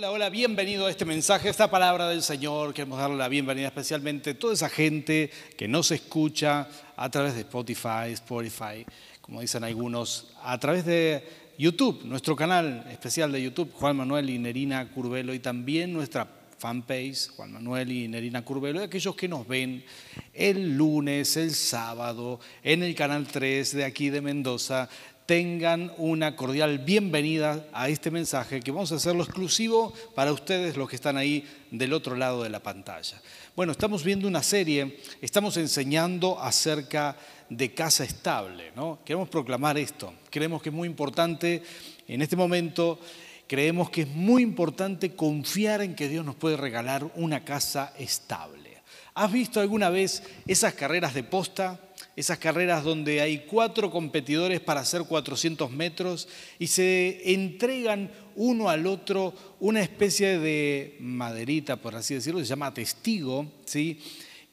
Hola, 0.00 0.12
hola, 0.12 0.30
bienvenido 0.30 0.86
a 0.86 0.90
este 0.90 1.04
mensaje, 1.04 1.48
a 1.48 1.50
esta 1.50 1.70
palabra 1.70 2.08
del 2.08 2.22
Señor. 2.22 2.72
Queremos 2.72 2.98
darle 2.98 3.18
la 3.18 3.28
bienvenida 3.28 3.66
especialmente 3.66 4.30
a 4.30 4.38
toda 4.38 4.54
esa 4.54 4.70
gente 4.70 5.30
que 5.58 5.68
nos 5.68 5.90
escucha 5.90 6.66
a 6.96 7.10
través 7.10 7.34
de 7.34 7.40
Spotify, 7.40 8.10
Spotify, 8.12 8.86
como 9.20 9.42
dicen 9.42 9.62
algunos, 9.62 10.28
a 10.42 10.58
través 10.58 10.86
de 10.86 11.22
YouTube, 11.58 12.02
nuestro 12.06 12.34
canal 12.34 12.86
especial 12.90 13.30
de 13.30 13.42
YouTube, 13.42 13.74
Juan 13.74 13.94
Manuel 13.94 14.30
y 14.30 14.38
Nerina 14.38 14.90
Curvelo, 14.90 15.34
y 15.34 15.38
también 15.38 15.92
nuestra 15.92 16.26
fanpage, 16.56 17.28
Juan 17.36 17.52
Manuel 17.52 17.92
y 17.92 18.08
Nerina 18.08 18.42
Curvelo, 18.42 18.80
y 18.80 18.84
aquellos 18.84 19.14
que 19.14 19.28
nos 19.28 19.46
ven 19.46 19.84
el 20.32 20.78
lunes, 20.78 21.36
el 21.36 21.54
sábado, 21.54 22.40
en 22.62 22.82
el 22.82 22.94
canal 22.94 23.26
3 23.26 23.74
de 23.74 23.84
aquí 23.84 24.08
de 24.08 24.22
Mendoza, 24.22 24.88
tengan 25.30 25.92
una 25.96 26.34
cordial 26.34 26.80
bienvenida 26.80 27.64
a 27.72 27.88
este 27.88 28.10
mensaje 28.10 28.58
que 28.58 28.72
vamos 28.72 28.90
a 28.90 28.96
hacerlo 28.96 29.22
exclusivo 29.22 29.94
para 30.16 30.32
ustedes 30.32 30.76
los 30.76 30.90
que 30.90 30.96
están 30.96 31.16
ahí 31.16 31.48
del 31.70 31.92
otro 31.92 32.16
lado 32.16 32.42
de 32.42 32.50
la 32.50 32.58
pantalla. 32.58 33.22
Bueno, 33.54 33.70
estamos 33.70 34.02
viendo 34.02 34.26
una 34.26 34.42
serie, 34.42 34.98
estamos 35.22 35.56
enseñando 35.56 36.40
acerca 36.40 37.16
de 37.48 37.72
casa 37.72 38.02
estable, 38.02 38.72
¿no? 38.74 38.98
Queremos 39.04 39.28
proclamar 39.28 39.78
esto, 39.78 40.12
creemos 40.30 40.62
que 40.62 40.70
es 40.70 40.74
muy 40.74 40.88
importante 40.88 41.62
en 42.08 42.22
este 42.22 42.34
momento, 42.34 42.98
creemos 43.46 43.88
que 43.88 44.02
es 44.02 44.08
muy 44.08 44.42
importante 44.42 45.14
confiar 45.14 45.80
en 45.80 45.94
que 45.94 46.08
Dios 46.08 46.24
nos 46.24 46.34
puede 46.34 46.56
regalar 46.56 47.08
una 47.14 47.44
casa 47.44 47.94
estable. 47.96 48.78
¿Has 49.14 49.30
visto 49.30 49.60
alguna 49.60 49.90
vez 49.90 50.24
esas 50.48 50.74
carreras 50.74 51.14
de 51.14 51.22
posta? 51.22 51.78
Esas 52.20 52.38
carreras 52.38 52.84
donde 52.84 53.20
hay 53.20 53.44
cuatro 53.46 53.90
competidores 53.90 54.60
para 54.60 54.80
hacer 54.80 55.02
400 55.04 55.70
metros 55.70 56.28
y 56.58 56.66
se 56.66 57.32
entregan 57.32 58.10
uno 58.36 58.68
al 58.68 58.86
otro 58.86 59.34
una 59.58 59.82
especie 59.82 60.38
de 60.38 60.96
maderita, 61.00 61.76
por 61.76 61.94
así 61.96 62.14
decirlo, 62.14 62.40
se 62.40 62.46
llama 62.46 62.74
testigo, 62.74 63.50
¿sí? 63.64 63.98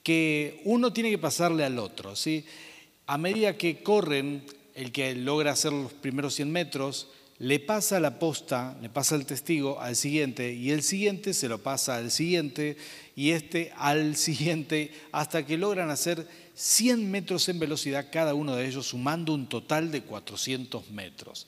que 0.02 0.61
uno 0.64 0.94
tiene 0.94 1.09
que 1.09 1.17
pasarle 1.17 1.64
al 1.66 1.77
otro. 1.80 2.16
¿sí? 2.16 2.45
A 3.05 3.17
medida 3.17 3.58
que 3.58 3.83
corren, 3.83 4.44
el 4.73 4.92
que 4.92 5.14
logra 5.16 5.52
hacer 5.52 5.73
los 5.73 5.94
primeros 5.94 6.36
100 6.36 6.52
metros, 6.52 7.08
le 7.39 7.59
pasa 7.59 7.99
la 7.99 8.17
posta, 8.17 8.77
le 8.81 8.89
pasa 8.89 9.16
el 9.16 9.25
testigo 9.25 9.80
al 9.80 9.95
siguiente 9.95 10.53
y 10.53 10.72
el 10.72 10.81
siguiente 10.81 11.33
se 11.33 11.47
lo 11.47 11.61
pasa 11.61 11.97
al 11.97 12.09
siguiente 12.09 12.77
y 13.18 13.32
este 13.32 13.73
al 13.76 14.16
siguiente 14.16 14.94
hasta 15.12 15.46
que 15.46 15.58
logran 15.58 15.90
hacer 15.90 16.26
100 16.54 17.12
metros 17.12 17.50
en 17.50 17.60
velocidad 17.60 18.08
cada 18.10 18.34
uno 18.34 18.56
de 18.56 18.66
ellos, 18.66 18.88
sumando 18.88 19.34
un 19.34 19.50
total 19.50 19.92
de 19.92 20.04
400 20.04 20.90
metros. 20.92 21.48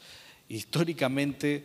Históricamente 0.50 1.64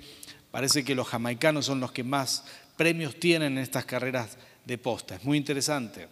parece 0.52 0.84
que 0.84 0.94
los 0.94 1.08
jamaicanos 1.08 1.66
son 1.66 1.80
los 1.80 1.90
que 1.90 2.04
más 2.04 2.44
premios 2.76 3.18
tienen 3.18 3.54
en 3.54 3.58
estas 3.58 3.84
carreras 3.84 4.36
de 4.64 4.78
posta. 4.78 5.16
Es 5.16 5.24
muy 5.24 5.38
interesante. 5.38 6.08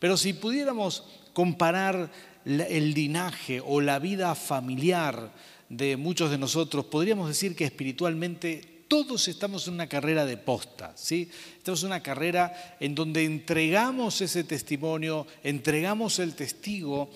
Pero 0.00 0.16
si 0.16 0.32
pudiéramos 0.32 1.04
comparar 1.32 2.10
el 2.44 2.94
linaje 2.94 3.62
o 3.64 3.80
la 3.80 3.98
vida 3.98 4.34
familiar, 4.34 5.30
de 5.68 5.96
muchos 5.96 6.30
de 6.30 6.38
nosotros, 6.38 6.84
podríamos 6.86 7.28
decir 7.28 7.56
que 7.56 7.64
espiritualmente 7.64 8.73
todos 8.94 9.26
estamos 9.26 9.66
en 9.66 9.74
una 9.74 9.88
carrera 9.88 10.24
de 10.24 10.36
posta, 10.36 10.92
¿sí? 10.94 11.28
Estamos 11.58 11.82
en 11.82 11.86
una 11.88 12.00
carrera 12.00 12.76
en 12.78 12.94
donde 12.94 13.24
entregamos 13.24 14.20
ese 14.20 14.44
testimonio, 14.44 15.26
entregamos 15.42 16.20
el 16.20 16.36
testigo 16.36 17.10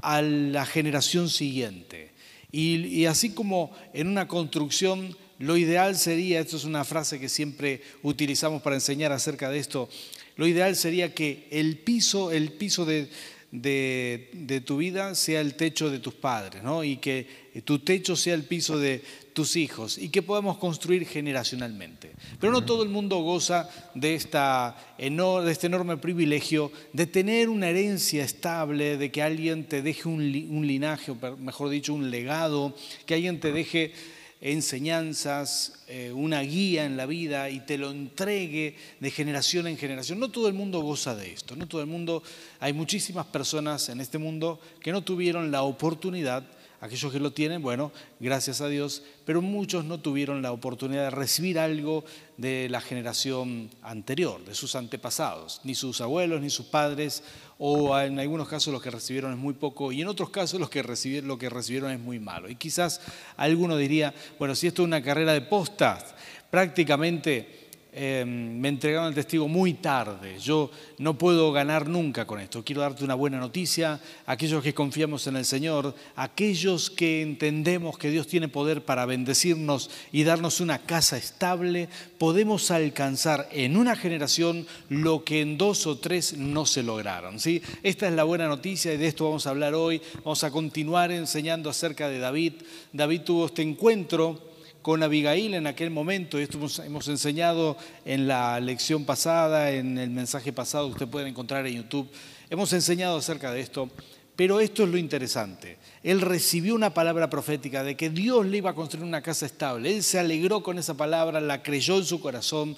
a 0.00 0.22
la 0.22 0.64
generación 0.64 1.28
siguiente. 1.28 2.12
Y, 2.52 3.06
así 3.06 3.30
como 3.30 3.72
en 3.92 4.06
una 4.06 4.28
construcción, 4.28 5.16
lo 5.40 5.56
ideal 5.56 5.96
sería, 5.96 6.38
esto 6.38 6.56
es 6.56 6.62
una 6.62 6.84
frase 6.84 7.18
que 7.18 7.28
siempre 7.28 7.82
utilizamos 8.04 8.62
para 8.62 8.76
enseñar 8.76 9.10
acerca 9.10 9.50
de 9.50 9.58
esto, 9.58 9.88
lo 10.36 10.46
ideal 10.46 10.76
sería 10.76 11.16
que 11.16 11.48
el 11.50 11.78
piso, 11.78 12.30
el 12.30 12.52
piso 12.52 12.84
de, 12.84 13.08
de, 13.50 14.62
tu 14.64 14.76
vida 14.76 15.16
sea 15.16 15.40
el 15.40 15.56
techo 15.56 15.90
de 15.90 15.98
tus 15.98 16.14
padres, 16.14 16.62
¿no? 16.62 16.84
y 16.84 16.98
que 16.98 17.43
tu 17.62 17.78
techo 17.78 18.16
sea 18.16 18.34
el 18.34 18.44
piso 18.44 18.78
de 18.78 19.02
tus 19.32 19.56
hijos, 19.56 19.98
y 19.98 20.08
que 20.08 20.22
podamos 20.22 20.58
construir 20.58 21.06
generacionalmente. 21.06 22.12
Pero 22.40 22.52
no 22.52 22.64
todo 22.64 22.82
el 22.82 22.88
mundo 22.88 23.18
goza 23.18 23.68
de, 23.94 24.14
esta, 24.14 24.76
de 24.98 25.50
este 25.50 25.66
enorme 25.66 25.96
privilegio 25.96 26.72
de 26.92 27.06
tener 27.06 27.48
una 27.48 27.68
herencia 27.68 28.24
estable, 28.24 28.96
de 28.96 29.10
que 29.10 29.22
alguien 29.22 29.64
te 29.64 29.82
deje 29.82 30.08
un, 30.08 30.32
linaje, 30.66 31.10
o 31.10 31.36
mejor 31.36 31.68
dicho, 31.68 31.94
un 31.94 32.10
legado, 32.10 32.76
que 33.06 33.14
alguien 33.14 33.40
te 33.40 33.52
deje 33.52 33.92
enseñanzas, 34.40 35.84
eh, 35.88 36.12
una 36.12 36.42
guía 36.42 36.84
en 36.84 36.96
la 36.96 37.06
vida 37.06 37.48
y 37.50 37.60
te 37.60 37.78
lo 37.78 37.90
entregue 37.90 38.76
de 39.00 39.10
generación 39.10 39.66
en 39.66 39.78
generación. 39.78 40.20
No 40.20 40.30
todo 40.30 40.48
el 40.48 40.54
mundo 40.54 40.80
goza 40.80 41.14
de 41.16 41.32
esto, 41.32 41.56
no 41.56 41.66
todo 41.66 41.80
el 41.80 41.86
mundo, 41.86 42.22
hay 42.60 42.72
muchísimas 42.72 43.26
personas 43.26 43.88
en 43.88 44.00
este 44.00 44.18
mundo 44.18 44.60
que 44.80 44.92
no 44.92 45.02
tuvieron 45.02 45.50
la 45.50 45.62
oportunidad 45.62 46.44
Aquellos 46.80 47.12
que 47.12 47.20
lo 47.20 47.32
tienen, 47.32 47.62
bueno, 47.62 47.92
gracias 48.20 48.60
a 48.60 48.68
Dios, 48.68 49.02
pero 49.24 49.40
muchos 49.40 49.84
no 49.84 50.00
tuvieron 50.00 50.42
la 50.42 50.52
oportunidad 50.52 51.04
de 51.04 51.10
recibir 51.10 51.58
algo 51.58 52.04
de 52.36 52.68
la 52.68 52.80
generación 52.80 53.70
anterior, 53.82 54.44
de 54.44 54.54
sus 54.54 54.74
antepasados, 54.74 55.60
ni 55.64 55.74
sus 55.74 56.00
abuelos, 56.00 56.42
ni 56.42 56.50
sus 56.50 56.66
padres, 56.66 57.22
o 57.58 57.98
en 57.98 58.18
algunos 58.18 58.48
casos 58.48 58.72
los 58.72 58.82
que 58.82 58.90
recibieron 58.90 59.32
es 59.32 59.38
muy 59.38 59.54
poco, 59.54 59.92
y 59.92 60.02
en 60.02 60.08
otros 60.08 60.30
casos 60.30 60.60
los 60.60 60.68
que 60.68 60.82
lo 61.22 61.38
que 61.38 61.48
recibieron 61.48 61.90
es 61.90 62.00
muy 62.00 62.18
malo. 62.18 62.50
Y 62.50 62.56
quizás 62.56 63.00
alguno 63.36 63.76
diría, 63.76 64.12
bueno, 64.38 64.54
si 64.54 64.66
esto 64.66 64.82
es 64.82 64.86
una 64.86 65.02
carrera 65.02 65.32
de 65.32 65.40
postas, 65.40 66.14
prácticamente 66.50 67.63
Em, 67.96 68.58
me 68.58 68.70
entregaron 68.70 69.06
el 69.06 69.14
testigo 69.14 69.46
muy 69.46 69.74
tarde. 69.74 70.40
Yo 70.40 70.68
no 70.98 71.16
puedo 71.16 71.52
ganar 71.52 71.88
nunca 71.88 72.26
con 72.26 72.40
esto. 72.40 72.64
Quiero 72.64 72.80
darte 72.80 73.04
una 73.04 73.14
buena 73.14 73.38
noticia. 73.38 74.00
Aquellos 74.26 74.64
que 74.64 74.74
confiamos 74.74 75.28
en 75.28 75.36
el 75.36 75.44
Señor, 75.44 75.94
aquellos 76.16 76.90
que 76.90 77.22
entendemos 77.22 77.96
que 77.96 78.10
Dios 78.10 78.26
tiene 78.26 78.48
poder 78.48 78.84
para 78.84 79.06
bendecirnos 79.06 79.90
y 80.10 80.24
darnos 80.24 80.58
una 80.58 80.80
casa 80.80 81.16
estable, 81.16 81.88
podemos 82.18 82.72
alcanzar 82.72 83.48
en 83.52 83.76
una 83.76 83.94
generación 83.94 84.66
lo 84.88 85.22
que 85.22 85.40
en 85.40 85.56
dos 85.56 85.86
o 85.86 85.96
tres 85.96 86.36
no 86.36 86.66
se 86.66 86.82
lograron. 86.82 87.38
¿sí? 87.38 87.62
Esta 87.84 88.08
es 88.08 88.14
la 88.14 88.24
buena 88.24 88.48
noticia 88.48 88.92
y 88.92 88.96
de 88.96 89.06
esto 89.06 89.26
vamos 89.26 89.46
a 89.46 89.50
hablar 89.50 89.74
hoy. 89.74 90.02
Vamos 90.24 90.42
a 90.42 90.50
continuar 90.50 91.12
enseñando 91.12 91.70
acerca 91.70 92.08
de 92.08 92.18
David. 92.18 92.54
David 92.92 93.20
tuvo 93.20 93.46
este 93.46 93.62
encuentro 93.62 94.53
con 94.84 95.02
Abigail 95.02 95.54
en 95.54 95.66
aquel 95.66 95.88
momento, 95.88 96.38
esto 96.38 96.58
hemos, 96.84 97.08
enseñado 97.08 97.78
en 98.04 98.28
la 98.28 98.60
lección 98.60 99.06
pasada, 99.06 99.70
en 99.70 99.96
el 99.96 100.10
mensaje 100.10 100.52
pasado, 100.52 100.88
usted 100.88 101.08
puede 101.08 101.26
encontrar 101.26 101.66
en 101.66 101.76
YouTube, 101.76 102.10
hemos 102.50 102.70
enseñado 102.74 103.16
acerca 103.16 103.50
de 103.50 103.62
esto, 103.62 103.88
pero 104.36 104.60
esto 104.60 104.84
es 104.84 104.90
lo 104.90 104.98
interesante. 104.98 105.78
Él 106.02 106.20
recibió 106.20 106.74
una 106.74 106.92
palabra 106.92 107.30
profética 107.30 107.82
de 107.82 107.96
que 107.96 108.10
Dios 108.10 108.44
le 108.44 108.58
iba 108.58 108.70
a 108.70 108.74
construir 108.74 109.06
una 109.06 109.22
casa 109.22 109.46
estable, 109.46 109.90
él 109.90 110.02
se 110.02 110.18
alegró 110.18 110.62
con 110.62 110.78
esa 110.78 110.92
palabra, 110.92 111.40
la 111.40 111.62
creyó 111.62 111.96
en 111.96 112.04
su 112.04 112.20
corazón, 112.20 112.76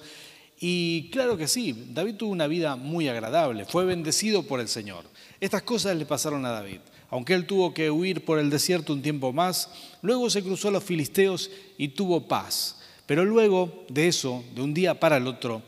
y 0.61 1.09
claro 1.09 1.35
que 1.35 1.49
sí, 1.49 1.89
David 1.89 2.15
tuvo 2.15 2.31
una 2.31 2.47
vida 2.47 2.77
muy 2.77 3.09
agradable, 3.09 3.65
fue 3.65 3.83
bendecido 3.83 4.43
por 4.43 4.61
el 4.61 4.69
Señor. 4.69 5.03
Estas 5.41 5.63
cosas 5.63 5.97
le 5.97 6.05
pasaron 6.05 6.45
a 6.45 6.51
David 6.51 6.79
aunque 7.09 7.33
él 7.33 7.45
tuvo 7.45 7.73
que 7.73 7.89
huir 7.89 8.25
por 8.25 8.39
el 8.39 8.49
desierto 8.49 8.93
un 8.93 9.01
tiempo 9.01 9.31
más, 9.33 9.69
luego 10.01 10.29
se 10.29 10.43
cruzó 10.43 10.67
a 10.67 10.71
los 10.71 10.83
filisteos 10.83 11.49
y 11.77 11.89
tuvo 11.89 12.27
paz. 12.27 12.79
Pero 13.05 13.23
luego 13.23 13.85
de 13.89 14.07
eso, 14.07 14.43
de 14.53 14.61
un 14.61 14.73
día 14.73 14.99
para 14.99 15.17
el 15.17 15.27
otro, 15.27 15.63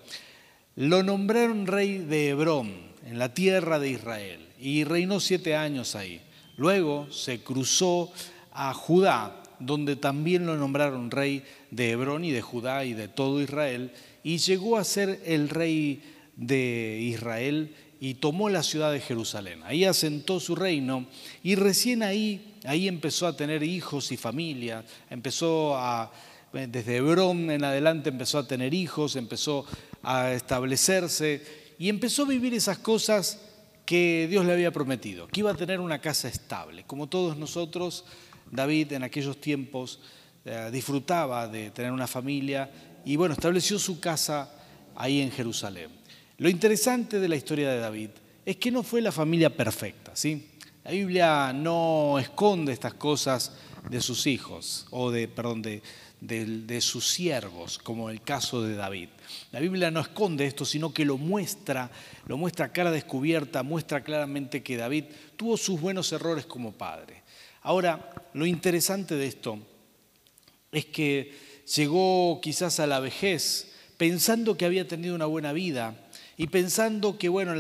lo 0.75 1.03
nombraron 1.03 1.67
rey 1.67 1.99
de 1.99 2.29
Hebrón, 2.29 2.89
en 3.05 3.17
la 3.17 3.33
tierra 3.33 3.79
de 3.79 3.89
Israel, 3.89 4.47
y 4.59 4.83
reinó 4.83 5.19
siete 5.19 5.55
años 5.55 5.95
ahí. 5.95 6.21
Luego 6.57 7.11
se 7.11 7.41
cruzó 7.41 8.11
a 8.51 8.73
Judá, 8.73 9.41
donde 9.59 9.95
también 9.95 10.45
lo 10.45 10.57
nombraron 10.57 11.11
rey 11.11 11.43
de 11.71 11.91
Hebrón 11.91 12.25
y 12.25 12.31
de 12.31 12.41
Judá 12.41 12.83
y 12.83 12.93
de 12.93 13.07
todo 13.07 13.41
Israel, 13.41 13.91
y 14.23 14.37
llegó 14.37 14.77
a 14.77 14.83
ser 14.83 15.21
el 15.25 15.49
rey 15.49 16.03
de 16.35 16.99
Israel 17.01 17.73
y 17.99 18.15
tomó 18.15 18.49
la 18.49 18.63
ciudad 18.63 18.91
de 18.91 19.01
Jerusalén. 19.01 19.61
Ahí 19.65 19.83
asentó 19.83 20.39
su 20.39 20.55
reino 20.55 21.05
y 21.43 21.55
recién 21.55 22.01
ahí, 22.01 22.55
ahí 22.63 22.87
empezó 22.87 23.27
a 23.27 23.35
tener 23.35 23.63
hijos 23.63 24.11
y 24.11 24.17
familia, 24.17 24.85
empezó 25.09 25.75
a, 25.75 26.11
desde 26.53 26.97
Hebrón 26.97 27.51
en 27.51 27.63
adelante 27.63 28.09
empezó 28.09 28.39
a 28.39 28.47
tener 28.47 28.73
hijos, 28.73 29.15
empezó 29.15 29.65
a 30.01 30.31
establecerse 30.31 31.43
y 31.77 31.89
empezó 31.89 32.23
a 32.23 32.27
vivir 32.27 32.53
esas 32.53 32.77
cosas 32.77 33.39
que 33.85 34.27
Dios 34.29 34.45
le 34.45 34.53
había 34.53 34.71
prometido, 34.71 35.27
que 35.27 35.41
iba 35.41 35.51
a 35.51 35.55
tener 35.55 35.79
una 35.79 35.99
casa 35.99 36.27
estable. 36.27 36.83
Como 36.85 37.09
todos 37.09 37.37
nosotros, 37.37 38.05
David 38.51 38.93
en 38.93 39.03
aquellos 39.03 39.41
tiempos 39.41 39.99
eh, 40.45 40.69
disfrutaba 40.71 41.47
de 41.47 41.71
tener 41.71 41.91
una 41.91 42.07
familia 42.07 42.69
y 43.03 43.15
bueno, 43.15 43.33
estableció 43.33 43.77
su 43.79 43.99
casa 43.99 44.53
ahí 44.95 45.21
en 45.21 45.31
Jerusalén. 45.31 45.99
Lo 46.39 46.47
interesante 46.47 47.19
de 47.19 47.27
la 47.27 47.35
historia 47.35 47.69
de 47.69 47.79
David 47.79 48.11
es 48.45 48.55
que 48.55 48.71
no 48.71 48.81
fue 48.81 49.01
la 49.01 49.11
familia 49.11 49.55
perfecta, 49.55 50.15
¿sí? 50.15 50.47
La 50.85 50.91
Biblia 50.91 51.51
no 51.51 52.17
esconde 52.17 52.71
estas 52.71 52.93
cosas 52.93 53.51
de 53.89 53.99
sus 53.99 54.25
hijos, 54.25 54.87
o 54.91 55.11
de, 55.11 55.27
perdón, 55.27 55.61
de, 55.61 55.81
de, 56.21 56.79
sus 56.79 57.09
siervos, 57.09 57.77
como 57.77 58.09
el 58.09 58.21
caso 58.21 58.61
de 58.61 58.75
David. 58.75 59.09
La 59.51 59.59
Biblia 59.59 59.91
no 59.91 59.99
esconde 59.99 60.45
esto, 60.45 60.63
sino 60.63 60.93
que 60.93 61.03
lo 61.03 61.17
muestra, 61.17 61.91
lo 62.25 62.37
muestra 62.37 62.71
cara 62.71 62.89
descubierta, 62.89 63.61
muestra 63.61 64.01
claramente 64.01 64.63
que 64.63 64.77
David 64.77 65.05
tuvo 65.35 65.57
sus 65.57 65.81
buenos 65.81 66.09
errores 66.13 66.45
como 66.45 66.71
padre. 66.71 67.21
Ahora, 67.63 68.11
lo 68.33 68.45
interesante 68.45 69.15
de 69.15 69.27
esto 69.27 69.59
es 70.71 70.85
que 70.85 71.37
llegó 71.75 72.39
quizás 72.41 72.79
a 72.79 72.87
la 72.87 73.01
vejez 73.01 73.73
pensando 73.97 74.55
que 74.55 74.63
había 74.63 74.87
tenido 74.87 75.13
una 75.13 75.25
buena 75.25 75.51
vida 75.51 76.08
y 76.39 76.47
pensando 76.47 77.17
que, 77.17 77.27
bueno, 77.27 77.53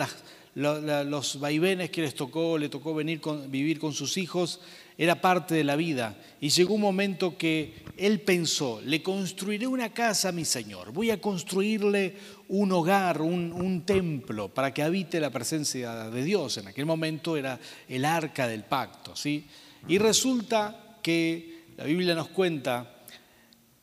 los 0.55 1.39
vaivenes 1.41 1.89
que 1.89 2.01
les 2.01 2.15
tocó, 2.15 2.57
le 2.57 2.69
tocó 2.69 2.95
venir 2.95 3.19
vivir 3.49 3.77
con 3.77 3.91
sus 3.91 4.15
hijos, 4.15 4.61
era 4.97 5.19
parte 5.19 5.53
de 5.53 5.65
la 5.65 5.75
vida. 5.75 6.17
Y 6.39 6.47
llegó 6.47 6.75
un 6.75 6.81
momento 6.81 7.37
que 7.37 7.73
él 7.97 8.21
pensó, 8.21 8.81
le 8.85 9.03
construiré 9.03 9.67
una 9.67 9.91
casa 9.91 10.29
a 10.29 10.31
mi 10.31 10.45
Señor, 10.45 10.93
voy 10.93 11.11
a 11.11 11.19
construirle 11.19 12.15
un 12.47 12.71
hogar, 12.71 13.21
un, 13.21 13.83
templo, 13.85 14.47
para 14.47 14.73
que 14.73 14.81
habite 14.81 15.19
la 15.19 15.29
presencia 15.29 16.09
de 16.09 16.23
Dios. 16.23 16.57
En 16.57 16.69
aquel 16.69 16.85
momento 16.85 17.35
era 17.35 17.59
el 17.89 18.05
arca 18.05 18.47
del 18.47 18.63
pacto. 18.63 19.13
¿sí? 19.13 19.45
Y 19.89 19.97
resulta 19.97 20.97
que 21.03 21.65
la 21.75 21.83
Biblia 21.83 22.15
nos 22.15 22.29
cuenta 22.29 22.95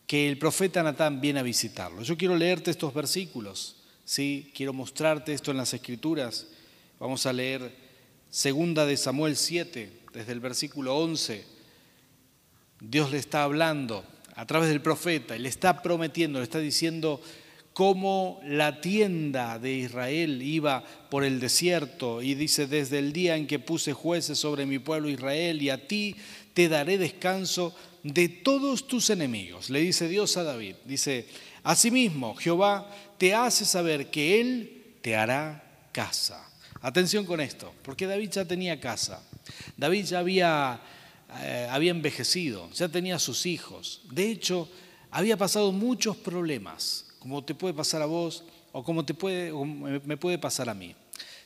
que 0.07 0.27
el 0.27 0.39
profeta 0.39 0.83
Natán 0.83 1.21
viene 1.21 1.41
a 1.41 1.43
visitarlo. 1.43 2.01
Yo 2.01 2.17
quiero 2.17 2.35
leerte 2.35 2.71
estos 2.71 2.95
versículos, 2.95 3.77
¿sí? 4.07 4.51
quiero 4.55 4.73
mostrarte 4.73 5.35
esto 5.35 5.51
en 5.51 5.59
las 5.59 5.75
escrituras. 5.75 6.47
Vamos 6.99 7.27
a 7.27 7.35
leer 7.35 7.71
segunda 8.31 8.87
de 8.87 8.97
Samuel 8.97 9.37
7, 9.37 9.93
desde 10.15 10.33
el 10.33 10.41
versículo 10.41 10.97
11, 10.97 11.45
Dios 12.81 13.11
le 13.11 13.19
está 13.19 13.43
hablando 13.43 14.05
a 14.35 14.47
través 14.47 14.69
del 14.69 14.81
profeta 14.81 15.37
y 15.37 15.41
le 15.41 15.49
está 15.49 15.83
prometiendo, 15.83 16.39
le 16.39 16.45
está 16.45 16.59
diciendo 16.59 17.21
cómo 17.73 18.41
la 18.45 18.81
tienda 18.81 19.59
de 19.59 19.73
Israel 19.75 20.43
iba 20.43 20.83
por 21.11 21.25
el 21.25 21.41
desierto 21.41 22.23
y 22.23 22.35
dice, 22.35 22.67
desde 22.67 22.99
el 22.99 23.13
día 23.13 23.37
en 23.37 23.47
que 23.47 23.59
puse 23.59 23.93
jueces 23.93 24.39
sobre 24.39 24.65
mi 24.65 24.79
pueblo 24.79 25.11
Israel 25.11 25.61
y 25.61 25.71
a 25.71 25.87
ti 25.87 26.17
te 26.55 26.69
daré 26.69 26.97
descanso 26.97 27.75
de 28.03 28.29
todos 28.29 28.87
tus 28.87 29.11
enemigos, 29.11 29.69
le 29.69 29.81
dice 29.81 30.09
Dios 30.09 30.37
a 30.37 30.45
David. 30.45 30.77
Dice, 30.85 31.27
asimismo, 31.67 32.35
Jehová 32.37 32.89
te 33.19 33.35
hace 33.35 33.65
saber 33.65 34.09
que 34.11 34.41
Él 34.41 34.99
te 35.03 35.17
hará 35.17 35.63
casa. 35.93 36.49
Atención 36.81 37.27
con 37.27 37.41
esto, 37.41 37.73
porque 37.83 38.07
David 38.07 38.31
ya 38.31 38.45
tenía 38.45 38.81
casa. 38.81 39.23
David 39.77 40.05
ya 40.05 40.21
había, 40.21 40.81
eh, 41.41 41.67
había 41.71 41.91
envejecido, 41.91 42.71
ya 42.71 42.89
tenía 42.89 43.19
sus 43.19 43.47
hijos. 43.47 44.03
De 44.11 44.31
hecho, 44.31 44.69
había 45.11 45.37
pasado 45.37 45.73
muchos 45.73 46.17
problemas, 46.17 47.07
como 47.19 47.43
te 47.43 47.55
puede 47.55 47.75
pasar 47.75 48.03
a 48.03 48.07
vos 48.07 48.45
o 48.71 48.85
como 48.85 49.05
te 49.05 49.15
puede, 49.15 49.53
me 49.53 50.17
puede 50.17 50.39
pasar 50.39 50.69
a 50.69 50.75
mí. 50.75 50.95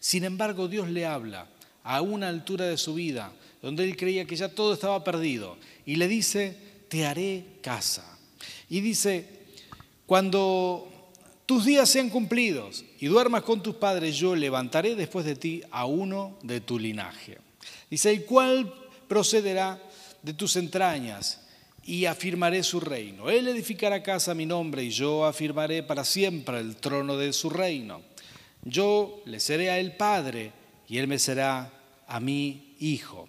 Sin 0.01 0.25
embargo, 0.25 0.69
Dios 0.69 0.91
le 0.91 1.07
habla 1.07 1.47
a 1.83 2.03
una 2.03 2.29
altura 2.29 2.67
de 2.67 2.77
su 2.77 2.95
vida, 2.95 3.33
donde 3.63 3.85
él 3.85 3.97
creía 3.97 4.27
que 4.27 4.37
ya 4.37 4.49
todo 4.49 4.75
estaba 4.75 5.03
perdido, 5.05 5.57
y 5.87 5.97
le 5.97 6.09
dice, 6.09 6.57
te 6.89 7.07
haré 7.07 7.45
casa. 7.63 8.19
Y 8.69 8.81
dice, 8.81 9.40
cuando 10.11 10.89
tus 11.47 11.65
días 11.65 11.89
sean 11.89 12.11
cumplidos 12.11 12.85
y 12.99 13.07
duermas 13.07 13.45
con 13.45 13.63
tus 13.63 13.77
padres, 13.77 14.17
yo 14.17 14.35
levantaré 14.35 14.97
después 14.97 15.25
de 15.25 15.37
ti 15.37 15.63
a 15.71 15.87
uno 15.87 16.37
de 16.43 16.61
tu 16.61 16.81
linaje. 16.81 17.39
Dice, 17.89 18.11
el 18.11 18.25
cual 18.25 18.75
procederá 19.07 19.81
de 20.21 20.35
tus 20.35 20.57
entrañas 20.57 21.43
y 21.85 22.07
afirmaré 22.07 22.65
su 22.65 22.81
reino. 22.81 23.31
Él 23.31 23.47
edificará 23.47 24.03
casa 24.03 24.33
a 24.33 24.35
mi 24.35 24.47
nombre 24.47 24.83
y 24.83 24.91
yo 24.91 25.25
afirmaré 25.25 25.85
para 25.85 26.03
siempre 26.03 26.59
el 26.59 26.75
trono 26.75 27.17
de 27.17 27.33
su 27.33 27.49
reino. 27.49 28.03
Yo 28.65 29.23
le 29.27 29.39
seré 29.39 29.71
a 29.71 29.79
él 29.79 29.97
padre 29.97 30.51
y 30.89 30.99
él 30.99 31.07
me 31.07 31.21
será 31.21 31.73
a 32.09 32.19
mí 32.19 32.75
hijo. 32.81 33.29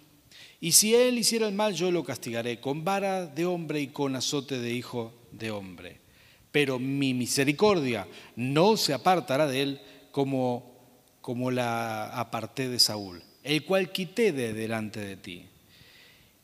Y 0.58 0.72
si 0.72 0.96
él 0.96 1.16
hiciera 1.16 1.46
el 1.46 1.54
mal, 1.54 1.74
yo 1.74 1.92
lo 1.92 2.02
castigaré 2.02 2.58
con 2.58 2.82
vara 2.82 3.26
de 3.26 3.46
hombre 3.46 3.80
y 3.80 3.86
con 3.86 4.16
azote 4.16 4.58
de 4.58 4.74
hijo 4.74 5.14
de 5.30 5.52
hombre. 5.52 6.01
Pero 6.52 6.78
mi 6.78 7.14
misericordia 7.14 8.06
no 8.36 8.76
se 8.76 8.94
apartará 8.94 9.46
de 9.46 9.62
él 9.62 9.80
como, 10.12 10.76
como 11.20 11.50
la 11.50 12.06
aparté 12.06 12.68
de 12.68 12.78
Saúl 12.78 13.22
el 13.42 13.64
cual 13.64 13.90
quité 13.90 14.32
de 14.32 14.52
delante 14.52 15.00
de 15.00 15.16
ti. 15.16 15.46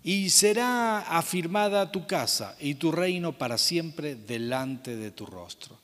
Y 0.02 0.30
será 0.30 1.00
afirmada 1.00 1.92
tu 1.92 2.06
casa 2.06 2.56
y 2.60 2.74
tu 2.74 2.92
reino 2.92 3.36
para 3.36 3.58
siempre 3.58 4.14
delante 4.14 4.96
de 4.96 5.10
tu 5.10 5.26
rostro. 5.26 5.78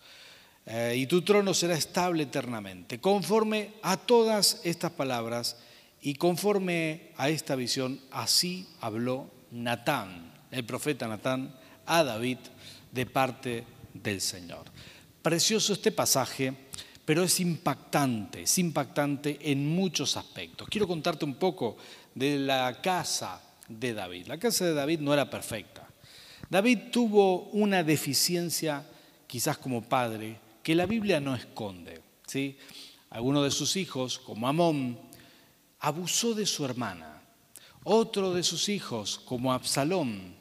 Eh, 0.66 0.94
y 0.96 1.06
tu 1.06 1.22
trono 1.22 1.52
será 1.52 1.74
estable 1.74 2.22
eternamente. 2.22 3.00
Conforme 3.00 3.72
a 3.82 3.96
todas 3.96 4.60
estas 4.64 4.92
palabras 4.92 5.58
y 6.00 6.14
conforme 6.14 7.12
a 7.16 7.28
esta 7.28 7.54
visión, 7.54 8.00
así 8.10 8.66
habló 8.80 9.30
Natán, 9.50 10.32
el 10.50 10.64
profeta 10.64 11.06
Natán, 11.06 11.54
a 11.86 12.02
David 12.02 12.38
de 12.92 13.06
parte 13.06 13.64
del 13.94 14.20
Señor. 14.20 14.64
Precioso 15.22 15.72
este 15.72 15.90
pasaje 15.90 16.52
pero 17.04 17.22
es 17.22 17.40
impactante, 17.40 18.42
es 18.42 18.58
impactante 18.58 19.38
en 19.42 19.68
muchos 19.68 20.16
aspectos. 20.16 20.68
Quiero 20.70 20.88
contarte 20.88 21.24
un 21.24 21.34
poco 21.34 21.76
de 22.14 22.38
la 22.38 22.80
casa 22.80 23.42
de 23.68 23.92
David. 23.92 24.26
La 24.26 24.38
casa 24.38 24.64
de 24.64 24.74
David 24.74 25.00
no 25.00 25.12
era 25.12 25.28
perfecta. 25.28 25.86
David 26.48 26.90
tuvo 26.90 27.44
una 27.50 27.82
deficiencia, 27.82 28.86
quizás 29.26 29.58
como 29.58 29.82
padre, 29.82 30.38
que 30.62 30.74
la 30.74 30.86
Biblia 30.86 31.20
no 31.20 31.34
esconde. 31.34 32.00
¿sí? 32.26 32.56
Alguno 33.10 33.42
de 33.42 33.50
sus 33.50 33.76
hijos, 33.76 34.18
como 34.18 34.48
Amón, 34.48 34.98
abusó 35.80 36.34
de 36.34 36.46
su 36.46 36.64
hermana. 36.64 37.22
Otro 37.84 38.32
de 38.32 38.42
sus 38.42 38.70
hijos, 38.70 39.18
como 39.18 39.52
Absalón, 39.52 40.36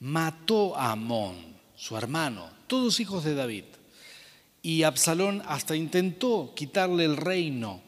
mató 0.00 0.76
a 0.76 0.92
Amón, 0.92 1.36
su 1.76 1.96
hermano, 1.96 2.50
todos 2.72 3.00
hijos 3.00 3.22
de 3.22 3.34
David. 3.34 3.64
Y 4.62 4.84
Absalón 4.84 5.42
hasta 5.44 5.76
intentó 5.76 6.54
quitarle 6.56 7.04
el 7.04 7.18
reino 7.18 7.82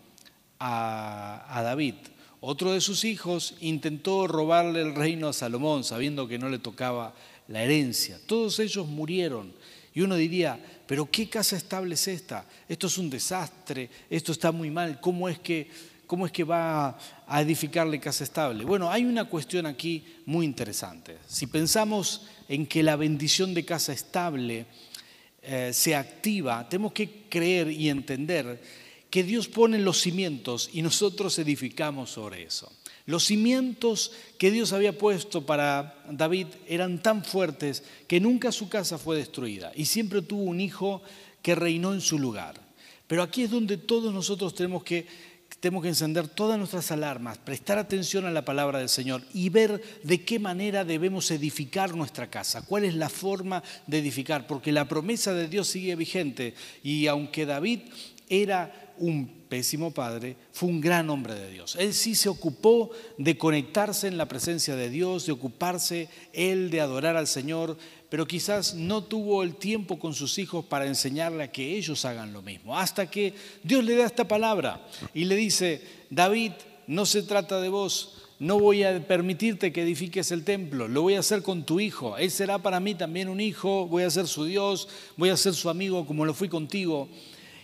a, 0.61 1.63
David. 1.65 1.95
Otro 2.41 2.71
de 2.71 2.83
sus 2.83 3.07
hijos 3.07 3.55
intentó 3.63 4.27
robarle 4.27 4.83
el 4.83 4.95
reino 4.95 5.29
a 5.29 5.33
Salomón, 5.33 5.85
sabiendo 5.85 6.29
que 6.29 6.39
no 6.39 6.51
le 6.51 6.59
tocaba 6.59 7.15
la 7.49 7.63
herencia. 7.63 8.21
Todos 8.27 8.59
ellos 8.59 8.87
murieron. 8.87 9.55
Y 9.95 10.03
uno 10.03 10.17
diría, 10.17 10.61
pero 10.87 11.11
¿qué 11.11 11.31
casa 11.31 11.57
estable 11.57 11.95
es 11.95 12.07
esta? 12.07 12.45
Esto 12.69 12.89
es 12.89 12.99
un 12.99 13.09
desastre, 13.09 13.89
esto 14.11 14.33
está 14.33 14.53
muy 14.53 14.71
mal, 14.71 15.01
¿cómo 15.01 15.31
es 15.31 15.39
que, 15.39 15.71
cómo 16.15 16.27
es 16.27 16.33
que 16.33 16.45
va 16.45 16.97
a 17.27 17.43
edificarle 17.43 17.99
casa 17.99 18.23
estable? 18.23 18.65
Bueno, 18.65 18.89
hay 18.89 19.05
una 19.05 19.25
cuestión 19.25 19.67
aquí 19.67 20.05
muy 20.27 20.47
interesante. 20.47 21.19
Si 21.27 21.49
pensamos 21.49 22.29
en 22.49 22.67
que 22.67 22.85
la 22.85 22.95
bendición 22.95 23.53
de 23.53 23.65
casa 23.65 23.93
estable 23.93 24.65
eh, 25.43 25.73
se 25.75 25.97
activa, 25.97 26.69
tenemos 26.69 26.93
que 26.93 27.25
creer 27.29 27.69
y 27.69 27.89
entender 27.89 28.63
que 29.11 29.25
Dios 29.25 29.49
pone 29.49 29.81
los 29.81 30.03
cimientos 30.03 30.71
y 30.73 30.83
nosotros 30.83 31.37
edificamos 31.41 32.11
sobre 32.11 32.45
eso. 32.45 32.71
Los 33.07 33.25
cimientos 33.25 34.13
que 34.39 34.53
Dios 34.53 34.73
había 34.73 34.97
puesto 34.97 35.45
para 35.45 35.97
David 36.09 36.47
eran 36.69 37.03
tan 37.03 37.25
fuertes 37.25 37.83
que 38.07 38.21
nunca 38.21 38.53
su 38.53 38.69
casa 38.69 38.99
fue 38.99 39.17
destruida 39.17 39.73
y 39.75 39.87
siempre 39.87 40.23
tuvo 40.23 40.45
un 40.45 40.61
hijo 40.61 41.03
que 41.43 41.57
reinó 41.57 41.93
en 41.93 42.01
su 42.01 42.21
lugar. 42.21 42.55
Pero 43.09 43.25
aquí 43.25 43.43
es 43.43 43.51
donde 43.51 43.79
todos 43.79 44.15
nosotros 44.15 44.55
tenemos 44.55 44.85
que 44.85 45.34
tenemos 45.65 45.83
que 45.83 45.89
encender 45.89 46.29
todas 46.29 46.59
nuestras 46.59 46.91
alarmas, 46.91 47.39
prestar 47.39 47.79
atención 47.79 48.27
a 48.27 48.31
la 48.31 48.45
palabra 48.45 48.81
del 48.81 48.91
Señor 48.91 49.23
y 49.33 49.49
ver 49.49 49.81
de 50.03 50.23
qué 50.23 50.39
manera 50.39 50.85
debemos 50.85 51.31
edificar 51.31 51.97
nuestra 51.97 52.29
casa, 52.29 52.67
cuál 52.67 52.85
es 52.85 52.95
la 52.95 53.09
forma 53.09 53.63
de 53.87 54.01
edificar, 54.01 54.47
porque 54.47 54.73
la 54.73 54.87
promesa 54.87 55.33
de 55.33 55.49
Dios 55.49 55.69
sigue 55.69 55.97
vigente 55.97 56.53
y 56.83 57.07
aunque 57.07 57.47
David 57.47 57.81
era 58.29 58.93
un 58.99 59.45
pésimo 59.49 59.91
padre, 59.91 60.37
fue 60.53 60.69
un 60.69 60.83
gran 60.83 61.09
hombre 61.09 61.35
de 61.35 61.51
Dios. 61.51 61.77
Él 61.77 61.95
sí 61.95 62.15
se 62.15 62.29
ocupó 62.29 62.91
de 63.17 63.39
conectarse 63.39 64.07
en 64.07 64.19
la 64.19 64.29
presencia 64.29 64.77
de 64.77 64.91
Dios, 64.91 65.25
de 65.25 65.33
ocuparse 65.33 66.11
él 66.35 66.69
de 66.69 66.83
adorar 66.83 67.17
al 67.17 67.27
Señor, 67.27 67.79
pero 68.15 68.29
quizás 68.29 68.75
no 68.75 69.03
tuvo 69.03 69.43
el 69.43 69.57
tiempo 69.57 69.99
con 69.99 70.15
sus 70.15 70.39
hijos 70.39 70.65
para 70.65 70.87
enseñarle 70.87 71.43
a 71.43 71.51
que 71.51 71.77
ellos 71.77 72.05
hagan 72.05 72.33
lo 72.33 72.43
mismo. 72.43 72.79
Hasta 72.79 73.11
que 73.11 73.35
Dios 73.65 73.83
le 73.83 73.97
da 73.97 74.07
esta 74.07 74.29
palabra 74.29 74.87
y 75.13 75.25
le 75.25 75.35
dice, 75.35 75.83
David, 76.11 76.53
no 76.87 77.07
se 77.07 77.25
trata 77.25 77.61
de 77.61 77.71
vos, 77.71 78.23
no 78.39 78.61
voy 78.61 78.85
a 78.85 79.05
permitirte 79.05 79.73
que 79.73 79.83
edifiques 79.83 80.31
el 80.31 80.45
templo, 80.45 80.87
lo 80.87 81.03
voy 81.03 81.17
a 81.17 81.19
hacer 81.19 81.43
con 81.43 81.67
tu 81.67 81.81
hijo. 81.81 82.17
Él 82.17 82.31
será 82.31 82.61
para 82.61 82.79
mí 82.79 82.95
también 82.95 83.29
un 83.29 83.41
hijo, 83.41 83.89
voy 83.89 84.05
a 84.05 84.11
ser 84.11 84.29
su 84.29 84.45
Dios, 84.45 84.87
voy 85.17 85.31
a 85.31 85.37
ser 85.37 85.55
su 85.55 85.69
amigo 85.69 86.07
como 86.07 86.25
lo 86.25 86.35
fui 86.35 86.49
contigo. 86.49 87.09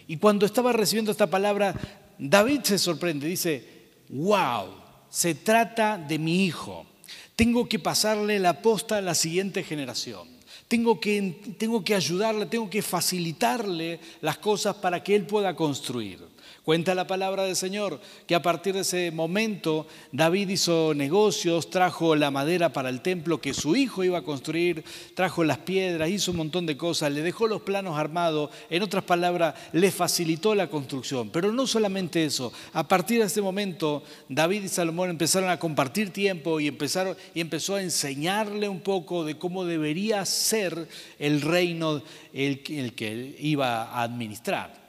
Y 0.08 0.16
cuando 0.16 0.46
estaba 0.46 0.72
recibiendo 0.72 1.12
esta 1.12 1.30
palabra, 1.30 1.76
David 2.18 2.62
se 2.64 2.78
sorprende, 2.80 3.28
dice, 3.28 3.64
wow, 4.08 4.66
se 5.08 5.36
trata 5.36 5.96
de 5.96 6.18
mi 6.18 6.44
hijo. 6.44 6.86
Tengo 7.36 7.68
que 7.68 7.78
pasarle 7.78 8.40
la 8.40 8.62
posta 8.62 8.96
a 8.96 9.00
la 9.00 9.14
siguiente 9.14 9.62
generación. 9.62 10.39
Tengo 10.70 11.00
que, 11.00 11.34
tengo 11.58 11.82
que 11.82 11.96
ayudarle, 11.96 12.46
tengo 12.46 12.70
que 12.70 12.80
facilitarle 12.80 13.98
las 14.20 14.38
cosas 14.38 14.76
para 14.76 15.02
que 15.02 15.16
él 15.16 15.26
pueda 15.26 15.56
construir. 15.56 16.29
Cuenta 16.64 16.94
la 16.94 17.06
palabra 17.06 17.44
del 17.44 17.56
Señor 17.56 18.00
que 18.26 18.34
a 18.34 18.42
partir 18.42 18.74
de 18.74 18.80
ese 18.80 19.10
momento 19.10 19.86
David 20.12 20.50
hizo 20.50 20.92
negocios, 20.94 21.70
trajo 21.70 22.14
la 22.14 22.30
madera 22.30 22.70
para 22.70 22.90
el 22.90 23.00
templo 23.00 23.40
que 23.40 23.54
su 23.54 23.76
hijo 23.76 24.04
iba 24.04 24.18
a 24.18 24.22
construir, 24.22 24.84
trajo 25.14 25.42
las 25.42 25.56
piedras, 25.58 26.10
hizo 26.10 26.32
un 26.32 26.36
montón 26.36 26.66
de 26.66 26.76
cosas, 26.76 27.12
le 27.12 27.22
dejó 27.22 27.48
los 27.48 27.62
planos 27.62 27.98
armados, 27.98 28.50
en 28.68 28.82
otras 28.82 29.04
palabras, 29.04 29.54
le 29.72 29.90
facilitó 29.90 30.54
la 30.54 30.68
construcción. 30.68 31.30
Pero 31.30 31.50
no 31.50 31.66
solamente 31.66 32.26
eso, 32.26 32.52
a 32.74 32.86
partir 32.86 33.20
de 33.20 33.26
ese 33.26 33.40
momento 33.40 34.02
David 34.28 34.64
y 34.64 34.68
Salomón 34.68 35.08
empezaron 35.08 35.48
a 35.48 35.58
compartir 35.58 36.10
tiempo 36.10 36.60
y, 36.60 36.68
empezaron, 36.68 37.16
y 37.34 37.40
empezó 37.40 37.76
a 37.76 37.82
enseñarle 37.82 38.68
un 38.68 38.80
poco 38.80 39.24
de 39.24 39.38
cómo 39.38 39.64
debería 39.64 40.26
ser 40.26 40.88
el 41.18 41.40
reino 41.40 42.02
el, 42.34 42.62
el 42.68 42.92
que 42.92 43.34
iba 43.40 43.84
a 43.84 44.02
administrar 44.02 44.80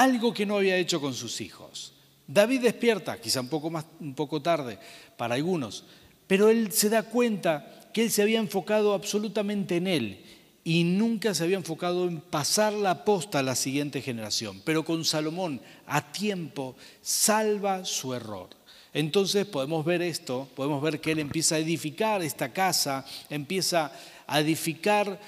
algo 0.00 0.32
que 0.32 0.46
no 0.46 0.56
había 0.56 0.78
hecho 0.78 0.98
con 0.98 1.12
sus 1.12 1.42
hijos. 1.42 1.92
David 2.26 2.62
despierta, 2.62 3.20
quizá 3.20 3.40
un 3.40 3.48
poco, 3.48 3.68
más, 3.68 3.84
un 4.00 4.14
poco 4.14 4.40
tarde 4.40 4.78
para 5.18 5.34
algunos, 5.34 5.84
pero 6.26 6.48
él 6.48 6.72
se 6.72 6.88
da 6.88 7.02
cuenta 7.02 7.90
que 7.92 8.04
él 8.04 8.10
se 8.10 8.22
había 8.22 8.38
enfocado 8.38 8.94
absolutamente 8.94 9.76
en 9.76 9.86
él 9.86 10.24
y 10.64 10.84
nunca 10.84 11.34
se 11.34 11.44
había 11.44 11.58
enfocado 11.58 12.08
en 12.08 12.20
pasar 12.20 12.72
la 12.72 13.04
posta 13.04 13.40
a 13.40 13.42
la 13.42 13.54
siguiente 13.54 14.00
generación. 14.00 14.62
Pero 14.64 14.86
con 14.86 15.04
Salomón, 15.04 15.60
a 15.86 16.12
tiempo, 16.12 16.76
salva 17.02 17.84
su 17.84 18.14
error. 18.14 18.48
Entonces 18.94 19.44
podemos 19.44 19.84
ver 19.84 20.00
esto, 20.00 20.48
podemos 20.56 20.80
ver 20.82 21.00
que 21.00 21.12
él 21.12 21.18
empieza 21.18 21.56
a 21.56 21.58
edificar 21.58 22.22
esta 22.22 22.54
casa, 22.54 23.04
empieza 23.28 23.92
a 24.26 24.40
edificar 24.40 25.20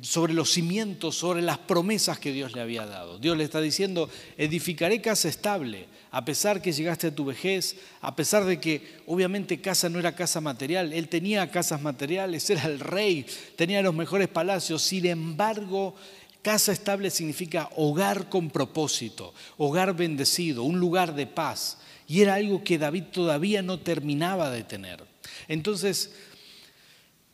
sobre 0.00 0.32
los 0.32 0.50
cimientos, 0.50 1.16
sobre 1.16 1.42
las 1.42 1.58
promesas 1.58 2.18
que 2.18 2.32
Dios 2.32 2.54
le 2.54 2.62
había 2.62 2.86
dado. 2.86 3.18
Dios 3.18 3.36
le 3.36 3.44
está 3.44 3.60
diciendo, 3.60 4.08
edificaré 4.38 5.02
casa 5.02 5.28
estable, 5.28 5.86
a 6.10 6.24
pesar 6.24 6.62
que 6.62 6.72
llegaste 6.72 7.08
a 7.08 7.14
tu 7.14 7.26
vejez, 7.26 7.76
a 8.00 8.16
pesar 8.16 8.44
de 8.44 8.58
que 8.58 9.00
obviamente 9.06 9.60
casa 9.60 9.88
no 9.90 9.98
era 9.98 10.14
casa 10.14 10.40
material, 10.40 10.92
él 10.92 11.08
tenía 11.08 11.50
casas 11.50 11.82
materiales, 11.82 12.48
era 12.50 12.64
el 12.64 12.80
rey, 12.80 13.26
tenía 13.56 13.82
los 13.82 13.94
mejores 13.94 14.28
palacios, 14.28 14.82
sin 14.82 15.06
embargo, 15.06 15.94
casa 16.40 16.72
estable 16.72 17.10
significa 17.10 17.68
hogar 17.76 18.30
con 18.30 18.50
propósito, 18.50 19.34
hogar 19.58 19.94
bendecido, 19.94 20.62
un 20.62 20.78
lugar 20.78 21.14
de 21.14 21.26
paz, 21.26 21.78
y 22.06 22.22
era 22.22 22.34
algo 22.34 22.64
que 22.64 22.78
David 22.78 23.04
todavía 23.12 23.60
no 23.62 23.80
terminaba 23.80 24.50
de 24.50 24.62
tener. 24.64 25.04
Entonces, 25.48 26.12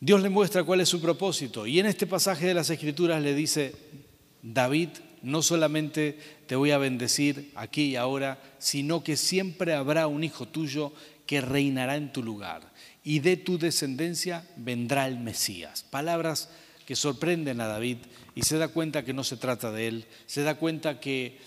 Dios 0.03 0.23
le 0.23 0.31
muestra 0.31 0.65
cuál 0.65 0.81
es 0.81 0.89
su 0.89 0.99
propósito. 0.99 1.67
Y 1.67 1.79
en 1.79 1.85
este 1.85 2.07
pasaje 2.07 2.47
de 2.47 2.55
las 2.55 2.71
Escrituras 2.71 3.23
le 3.23 3.35
dice, 3.35 3.75
David, 4.43 4.89
no 5.21 5.43
solamente 5.43 6.19
te 6.47 6.57
voy 6.57 6.71
a 6.71 6.79
bendecir 6.79 7.53
aquí 7.55 7.83
y 7.83 7.97
ahora, 7.97 8.41
sino 8.59 9.05
que 9.05 9.19
siempre 9.19 9.75
habrá 9.75 10.07
un 10.07 10.25
hijo 10.25 10.49
tuyo 10.49 10.95
que 11.27 11.43
reinará 11.43 11.97
en 11.97 12.15
tu 12.15 12.23
lugar. 12.23 12.73
Y 13.05 13.19
de 13.19 13.37
tu 13.37 13.59
descendencia 13.59 14.49
vendrá 14.57 15.07
el 15.07 15.19
Mesías. 15.19 15.85
Palabras 15.91 16.49
que 16.87 16.97
sorprenden 16.97 17.61
a 17.61 17.67
David 17.67 17.99
y 18.35 18.43
se 18.43 18.57
da 18.57 18.69
cuenta 18.69 19.05
que 19.05 19.13
no 19.13 19.23
se 19.23 19.37
trata 19.37 19.71
de 19.71 19.87
él, 19.87 20.07
se 20.25 20.43
da 20.43 20.55
cuenta 20.55 20.99
que, 20.99 21.39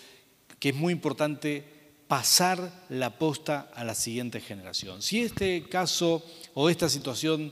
que 0.59 0.69
es 0.69 0.75
muy 0.75 0.93
importante 0.93 1.65
pasar 2.07 2.85
la 2.89 3.17
posta 3.17 3.71
a 3.73 3.83
la 3.83 3.95
siguiente 3.95 4.39
generación. 4.39 5.01
Si 5.01 5.21
este 5.21 5.63
caso 5.63 6.23
o 6.53 6.69
esta 6.69 6.87
situación 6.87 7.51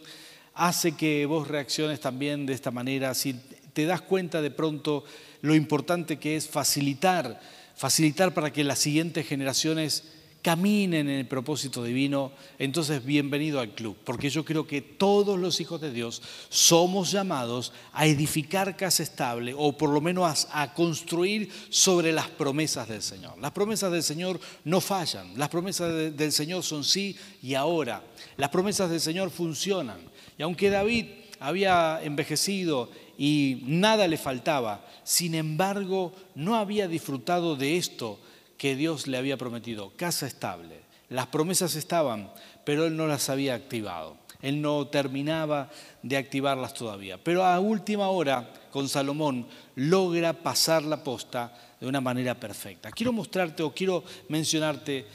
hace 0.62 0.92
que 0.92 1.26
vos 1.26 1.48
reacciones 1.48 2.00
también 2.00 2.46
de 2.46 2.54
esta 2.54 2.70
manera, 2.70 3.16
si 3.16 3.34
te 3.74 3.86
das 3.86 4.02
cuenta 4.02 4.44
de 4.44 4.52
pronto 4.52 5.04
lo 5.42 5.56
importante 5.56 6.20
que 6.20 6.36
es 6.36 6.48
facilitar, 6.48 7.42
facilitar 7.76 8.32
para 8.32 8.54
que 8.54 8.64
las 8.64 8.78
siguientes 8.78 9.26
generaciones 9.26 10.04
caminen 10.44 11.10
en 11.10 11.18
el 11.18 11.28
propósito 11.28 11.84
divino, 11.84 12.32
entonces 12.60 13.04
bienvenido 13.04 13.60
al 13.60 13.74
club, 13.74 13.98
porque 14.04 14.30
yo 14.30 14.46
creo 14.46 14.68
que 14.68 14.82
todos 14.82 15.40
los 15.40 15.60
hijos 15.62 15.82
de 15.82 15.92
Dios 15.92 16.22
somos 16.50 17.12
llamados 17.12 17.74
a 17.92 18.06
edificar 18.06 18.78
casa 18.78 19.02
estable 19.02 19.56
o 19.58 19.76
por 19.76 19.90
lo 19.90 20.00
menos 20.00 20.48
a, 20.52 20.74
construir 20.76 21.52
sobre 21.70 22.12
las 22.12 22.28
promesas 22.28 22.88
del 22.88 23.02
Señor. 23.02 23.36
Las 23.40 23.52
promesas 23.52 23.92
del 23.92 24.04
Señor 24.04 24.40
no 24.64 24.80
fallan, 24.80 25.38
las 25.40 25.50
promesas 25.50 26.16
del 26.16 26.32
Señor 26.32 26.62
son 26.62 26.84
sí 26.84 27.16
y 27.42 27.56
ahora, 27.56 28.04
las 28.38 28.50
promesas 28.50 28.92
del 28.92 29.02
Señor 29.02 29.32
funcionan. 29.32 30.11
Y 30.38 30.44
aunque 30.44 30.70
David 30.70 31.06
había 31.40 32.00
envejecido 32.04 32.90
y 33.18 33.64
nada 33.66 34.08
le 34.08 34.18
faltaba, 34.18 34.86
sin 35.04 35.36
embargo 35.36 36.14
no 36.36 36.56
había 36.56 36.88
disfrutado 36.88 37.56
de 37.56 37.78
esto 37.78 38.20
que 38.58 38.76
Dios 38.76 39.08
le 39.08 39.18
había 39.18 39.38
prometido, 39.38 39.92
casa 39.96 40.28
estable. 40.28 40.82
Las 41.10 41.28
promesas 41.28 41.76
estaban, 41.76 42.32
pero 42.64 42.86
él 42.86 42.96
no 42.96 43.08
las 43.08 43.30
había 43.30 43.56
activado. 43.56 44.18
Él 44.42 44.62
no 44.62 44.88
terminaba 44.88 45.70
de 46.02 46.18
activarlas 46.18 46.74
todavía. 46.74 47.18
Pero 47.24 47.44
a 47.46 47.60
última 47.60 48.08
hora, 48.10 48.52
con 48.72 48.90
Salomón, 48.90 49.48
logra 49.76 50.34
pasar 50.34 50.84
la 50.84 51.04
posta 51.04 51.54
de 51.80 51.88
una 51.88 52.02
manera 52.02 52.40
perfecta. 52.40 52.92
Quiero 52.92 53.14
mostrarte 53.14 53.64
o 53.64 53.74
quiero 53.74 54.04
mencionarte 54.30 55.06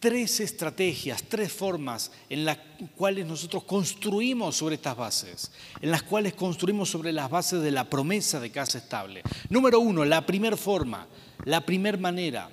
tres 0.00 0.40
estrategias, 0.40 1.24
tres 1.24 1.52
formas 1.52 2.12
en 2.28 2.44
las 2.44 2.58
cuales 2.96 3.26
nosotros 3.26 3.64
construimos 3.64 4.56
sobre 4.56 4.76
estas 4.76 4.96
bases, 4.96 5.50
en 5.80 5.90
las 5.90 6.02
cuales 6.02 6.34
construimos 6.34 6.88
sobre 6.88 7.12
las 7.12 7.30
bases 7.30 7.62
de 7.62 7.70
la 7.70 7.88
promesa 7.90 8.40
de 8.40 8.50
casa 8.50 8.78
estable. 8.78 9.22
Número 9.50 9.80
uno, 9.80 10.04
la 10.04 10.24
primera 10.24 10.56
forma, 10.56 11.06
la 11.44 11.64
primera 11.64 11.98
manera, 11.98 12.50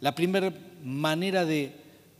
la 0.00 0.14
primera 0.14 0.52
manera 0.82 1.44
de, 1.44 1.74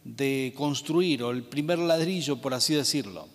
de 0.04 0.52
construir, 0.56 1.23
o 1.23 1.30
el 1.30 1.45
primer 1.45 1.78
ladrillo, 1.78 2.40
por 2.40 2.54
así 2.54 2.75
decirlo. 2.75 3.28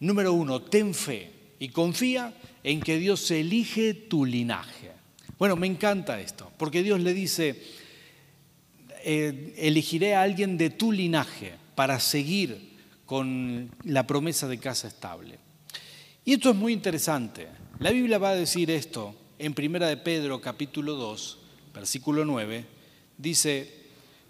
Número 0.00 0.32
uno, 0.32 0.62
ten 0.62 0.94
fe 0.94 1.32
y 1.58 1.68
confía 1.68 2.34
en 2.62 2.80
que 2.80 2.98
Dios 2.98 3.30
elige 3.30 3.94
tu 3.94 4.24
linaje. 4.24 4.92
Bueno, 5.38 5.56
me 5.56 5.66
encanta 5.66 6.20
esto, 6.20 6.50
porque 6.56 6.82
Dios 6.82 7.00
le 7.00 7.12
dice, 7.12 7.62
eh, 9.08 9.54
elegiré 9.58 10.16
a 10.16 10.22
alguien 10.22 10.58
de 10.58 10.68
tu 10.68 10.90
linaje 10.90 11.54
para 11.76 12.00
seguir 12.00 12.76
con 13.06 13.70
la 13.84 14.04
promesa 14.04 14.48
de 14.48 14.58
casa 14.58 14.88
estable. 14.88 15.38
Y 16.24 16.32
esto 16.32 16.50
es 16.50 16.56
muy 16.56 16.72
interesante. 16.72 17.46
La 17.78 17.92
Biblia 17.92 18.18
va 18.18 18.30
a 18.30 18.34
decir 18.34 18.68
esto 18.68 19.14
en 19.38 19.54
Primera 19.54 19.86
de 19.86 19.96
Pedro 19.96 20.40
capítulo 20.40 20.96
2, 20.96 21.38
versículo 21.72 22.24
9. 22.24 22.66
Dice, 23.16 23.72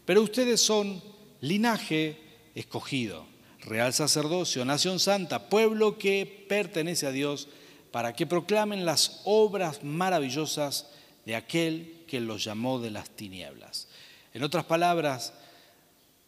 pero 0.05 0.21
ustedes 0.21 0.61
son 0.61 1.03
linaje 1.41 2.19
escogido, 2.55 3.25
real 3.61 3.95
sacerdocio, 3.95 4.67
nación 4.67 5.01
santa, 5.01 5.49
pueblo 5.49 5.97
que 5.97 6.45
pertenece 6.51 7.07
a 7.07 7.13
Dios, 7.13 7.49
para 7.93 8.13
que 8.13 8.27
proclamen 8.27 8.85
las 8.85 9.23
obras 9.25 9.83
maravillosas 9.83 10.91
de 11.25 11.35
aquel 11.35 12.05
que 12.07 12.21
los 12.21 12.45
llamó 12.45 12.79
de 12.79 12.91
las 12.91 13.09
tinieblas. 13.09 13.89
En 14.37 14.43
otras 14.43 14.67
palabras, 14.67 15.33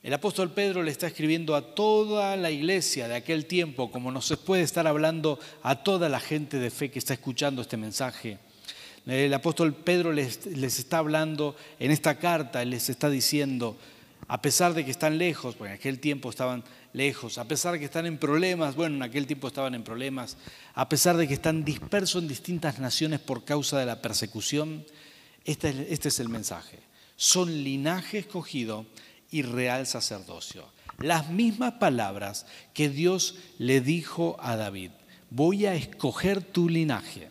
el 0.02 0.14
apóstol 0.14 0.50
Pedro 0.54 0.82
le 0.82 0.90
está 0.90 1.06
escribiendo 1.06 1.54
a 1.54 1.74
toda 1.74 2.36
la 2.36 2.50
iglesia 2.50 3.06
de 3.06 3.14
aquel 3.14 3.44
tiempo, 3.44 3.90
como 3.90 4.10
nos 4.10 4.34
puede 4.38 4.62
estar 4.62 4.86
hablando 4.86 5.38
a 5.62 5.82
toda 5.82 6.08
la 6.08 6.18
gente 6.18 6.56
de 6.58 6.70
fe 6.70 6.90
que 6.90 6.98
está 6.98 7.12
escuchando 7.12 7.60
este 7.60 7.76
mensaje. 7.76 8.38
El 9.04 9.34
apóstol 9.34 9.74
Pedro 9.74 10.14
les, 10.14 10.46
está 10.46 10.96
hablando 10.96 11.54
en 11.78 11.90
esta 11.90 12.18
carta, 12.18 12.64
les 12.64 12.88
está 12.88 13.10
diciendo, 13.10 13.76
a 14.26 14.40
pesar 14.40 14.72
de 14.72 14.86
que 14.86 14.90
están 14.90 15.18
lejos, 15.18 15.54
porque 15.54 15.74
en 15.74 15.78
aquel 15.78 16.00
tiempo 16.00 16.30
estaban 16.30 16.64
lejos, 16.94 17.36
a 17.36 17.44
pesar 17.44 17.74
de 17.74 17.78
que 17.78 17.84
están 17.84 18.06
en 18.06 18.16
problemas, 18.16 18.74
bueno, 18.74 18.96
en 18.96 19.02
aquel 19.02 19.26
tiempo 19.26 19.48
estaban 19.48 19.74
en 19.74 19.84
problemas, 19.84 20.38
a 20.72 20.88
pesar 20.88 21.18
de 21.18 21.28
que 21.28 21.34
están 21.34 21.62
dispersos 21.62 22.22
en 22.22 22.28
distintas 22.28 22.78
naciones 22.78 23.20
por 23.20 23.44
causa 23.44 23.78
de 23.78 23.84
la 23.84 24.00
persecución, 24.00 24.86
este, 25.44 25.92
este 25.92 26.08
es 26.08 26.20
el 26.20 26.30
mensaje 26.30 26.87
son 27.18 27.64
linaje 27.64 28.18
escogido 28.18 28.86
y 29.30 29.42
real 29.42 29.86
sacerdocio. 29.86 30.64
Las 31.00 31.28
mismas 31.30 31.74
palabras 31.74 32.46
que 32.72 32.88
Dios 32.88 33.34
le 33.58 33.80
dijo 33.80 34.36
a 34.40 34.56
David, 34.56 34.92
voy 35.28 35.66
a 35.66 35.74
escoger 35.74 36.42
tu 36.42 36.68
linaje. 36.68 37.28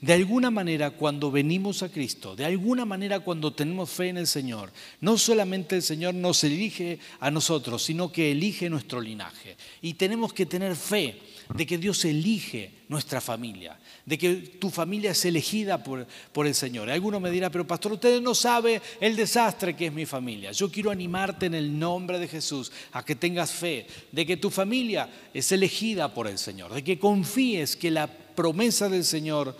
De 0.00 0.12
alguna 0.12 0.50
manera 0.50 0.90
cuando 0.90 1.30
venimos 1.30 1.82
a 1.82 1.88
Cristo, 1.88 2.36
de 2.36 2.44
alguna 2.44 2.84
manera 2.84 3.20
cuando 3.20 3.52
tenemos 3.52 3.90
fe 3.90 4.08
en 4.08 4.18
el 4.18 4.26
Señor, 4.26 4.72
no 5.00 5.16
solamente 5.16 5.76
el 5.76 5.82
Señor 5.82 6.14
nos 6.14 6.44
elige 6.44 6.98
a 7.20 7.30
nosotros, 7.30 7.82
sino 7.82 8.12
que 8.12 8.32
elige 8.32 8.68
nuestro 8.68 9.00
linaje. 9.00 9.56
Y 9.82 9.94
tenemos 9.94 10.32
que 10.32 10.46
tener 10.46 10.76
fe 10.76 11.18
de 11.52 11.66
que 11.66 11.78
Dios 11.78 12.04
elige 12.04 12.84
nuestra 12.88 13.20
familia, 13.20 13.78
de 14.04 14.16
que 14.16 14.34
tu 14.34 14.70
familia 14.70 15.10
es 15.10 15.24
elegida 15.24 15.82
por, 15.82 16.06
por 16.32 16.46
el 16.46 16.54
Señor. 16.54 16.90
Alguno 16.90 17.20
me 17.20 17.30
dirá, 17.30 17.50
pero 17.50 17.66
pastor, 17.66 17.92
usted 17.92 18.20
no 18.20 18.34
sabe 18.34 18.80
el 19.00 19.16
desastre 19.16 19.76
que 19.76 19.86
es 19.86 19.92
mi 19.92 20.06
familia. 20.06 20.52
Yo 20.52 20.70
quiero 20.70 20.90
animarte 20.90 21.46
en 21.46 21.54
el 21.54 21.78
nombre 21.78 22.18
de 22.18 22.28
Jesús 22.28 22.72
a 22.92 23.04
que 23.04 23.16
tengas 23.16 23.52
fe 23.52 23.86
de 24.12 24.24
que 24.26 24.36
tu 24.36 24.50
familia 24.50 25.08
es 25.32 25.50
elegida 25.52 26.12
por 26.12 26.28
el 26.28 26.38
Señor, 26.38 26.72
de 26.72 26.84
que 26.84 26.98
confíes 26.98 27.76
que 27.76 27.90
la 27.90 28.08
promesas 28.34 28.90
del 28.90 29.04
Señor 29.04 29.56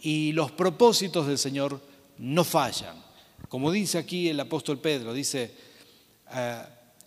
y 0.00 0.32
los 0.32 0.52
propósitos 0.52 1.26
del 1.26 1.38
Señor 1.38 1.80
no 2.18 2.44
fallan. 2.44 3.02
Como 3.48 3.70
dice 3.70 3.98
aquí 3.98 4.28
el 4.28 4.40
apóstol 4.40 4.78
Pedro, 4.78 5.12
dice, 5.12 5.54
eh, 6.32 6.62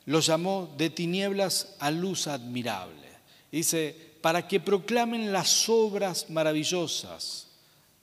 lo 0.05 0.19
llamó 0.19 0.73
de 0.77 0.89
tinieblas 0.89 1.75
a 1.79 1.91
luz 1.91 2.27
admirable. 2.27 3.07
Dice, 3.51 3.95
para 4.21 4.47
que 4.47 4.59
proclamen 4.59 5.31
las 5.31 5.69
obras 5.69 6.29
maravillosas. 6.29 7.47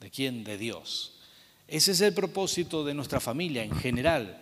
¿De 0.00 0.10
quién? 0.10 0.44
De 0.44 0.58
Dios. 0.58 1.14
Ese 1.68 1.92
es 1.92 2.00
el 2.00 2.14
propósito 2.14 2.84
de 2.84 2.94
nuestra 2.94 3.20
familia 3.20 3.64
en 3.64 3.74
general. 3.74 4.40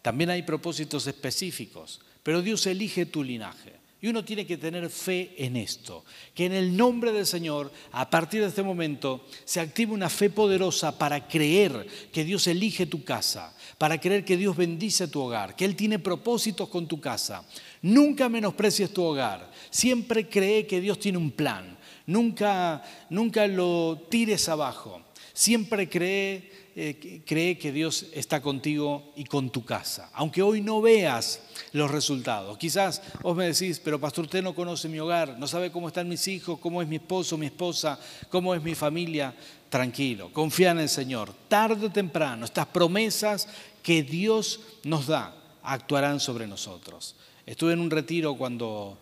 También 0.00 0.30
hay 0.30 0.42
propósitos 0.42 1.06
específicos, 1.06 2.00
pero 2.22 2.42
Dios 2.42 2.66
elige 2.66 3.06
tu 3.06 3.22
linaje. 3.22 3.81
Y 4.02 4.08
uno 4.08 4.24
tiene 4.24 4.44
que 4.44 4.56
tener 4.56 4.90
fe 4.90 5.32
en 5.38 5.56
esto, 5.56 6.04
que 6.34 6.46
en 6.46 6.52
el 6.52 6.76
nombre 6.76 7.12
del 7.12 7.24
Señor, 7.24 7.70
a 7.92 8.10
partir 8.10 8.40
de 8.40 8.48
este 8.48 8.64
momento, 8.64 9.24
se 9.44 9.60
active 9.60 9.92
una 9.92 10.08
fe 10.08 10.28
poderosa 10.28 10.98
para 10.98 11.28
creer 11.28 11.86
que 12.12 12.24
Dios 12.24 12.48
elige 12.48 12.86
tu 12.86 13.04
casa, 13.04 13.56
para 13.78 14.00
creer 14.00 14.24
que 14.24 14.36
Dios 14.36 14.56
bendice 14.56 15.06
tu 15.06 15.20
hogar, 15.20 15.54
que 15.54 15.64
Él 15.64 15.76
tiene 15.76 16.00
propósitos 16.00 16.68
con 16.68 16.88
tu 16.88 17.00
casa. 17.00 17.46
Nunca 17.80 18.28
menosprecies 18.28 18.92
tu 18.92 19.04
hogar, 19.04 19.48
siempre 19.70 20.28
cree 20.28 20.66
que 20.66 20.80
Dios 20.80 20.98
tiene 20.98 21.18
un 21.18 21.30
plan, 21.30 21.78
nunca, 22.04 22.82
nunca 23.08 23.46
lo 23.46 24.08
tires 24.10 24.48
abajo, 24.48 25.00
siempre 25.32 25.88
cree 25.88 26.50
eh, 26.74 27.22
cree 27.26 27.58
que 27.58 27.70
Dios 27.70 28.06
está 28.12 28.40
contigo 28.40 29.12
y 29.14 29.24
con 29.24 29.50
tu 29.50 29.64
casa. 29.64 30.10
Aunque 30.14 30.40
hoy 30.40 30.62
no 30.62 30.80
veas 30.80 31.40
los 31.72 31.90
resultados. 31.90 32.56
Quizás 32.56 33.02
vos 33.20 33.36
me 33.36 33.46
decís, 33.46 33.78
pero 33.78 34.00
pastor, 34.00 34.24
usted 34.24 34.42
no 34.42 34.54
conoce 34.54 34.88
mi 34.88 34.98
hogar, 34.98 35.38
no 35.38 35.46
sabe 35.46 35.70
cómo 35.70 35.88
están 35.88 36.08
mis 36.08 36.26
hijos, 36.28 36.58
cómo 36.58 36.80
es 36.80 36.88
mi 36.88 36.96
esposo, 36.96 37.36
mi 37.36 37.46
esposa, 37.46 37.98
cómo 38.30 38.54
es 38.54 38.62
mi 38.62 38.74
familia. 38.74 39.34
Tranquilo, 39.68 40.32
confía 40.32 40.70
en 40.70 40.80
el 40.80 40.88
Señor. 40.88 41.32
Tarde 41.48 41.86
o 41.86 41.92
temprano, 41.92 42.44
estas 42.44 42.66
promesas 42.66 43.48
que 43.82 44.02
Dios 44.02 44.60
nos 44.84 45.06
da 45.06 45.34
actuarán 45.62 46.20
sobre 46.20 46.46
nosotros. 46.46 47.16
Estuve 47.44 47.72
en 47.72 47.80
un 47.80 47.90
retiro 47.90 48.34
cuando, 48.34 48.98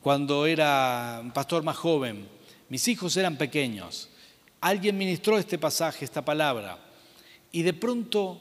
cuando 0.00 0.46
era 0.46 1.20
un 1.22 1.32
pastor 1.32 1.62
más 1.62 1.76
joven. 1.76 2.28
Mis 2.68 2.86
hijos 2.88 3.16
eran 3.16 3.36
pequeños. 3.36 4.08
Alguien 4.60 4.96
ministró 4.96 5.38
este 5.38 5.58
pasaje, 5.58 6.04
esta 6.04 6.24
palabra. 6.24 6.78
Y 7.52 7.62
de 7.62 7.74
pronto, 7.74 8.40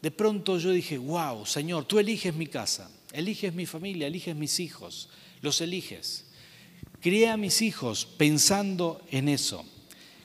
de 0.00 0.10
pronto 0.12 0.58
yo 0.58 0.70
dije, 0.70 0.96
wow, 0.96 1.44
Señor, 1.44 1.84
tú 1.84 1.98
eliges 1.98 2.34
mi 2.34 2.46
casa, 2.46 2.90
eliges 3.12 3.52
mi 3.52 3.66
familia, 3.66 4.06
eliges 4.06 4.36
mis 4.36 4.60
hijos, 4.60 5.08
los 5.42 5.60
eliges. 5.60 6.24
Crié 7.00 7.28
a 7.28 7.36
mis 7.36 7.60
hijos 7.60 8.06
pensando 8.06 9.02
en 9.10 9.28
eso, 9.28 9.64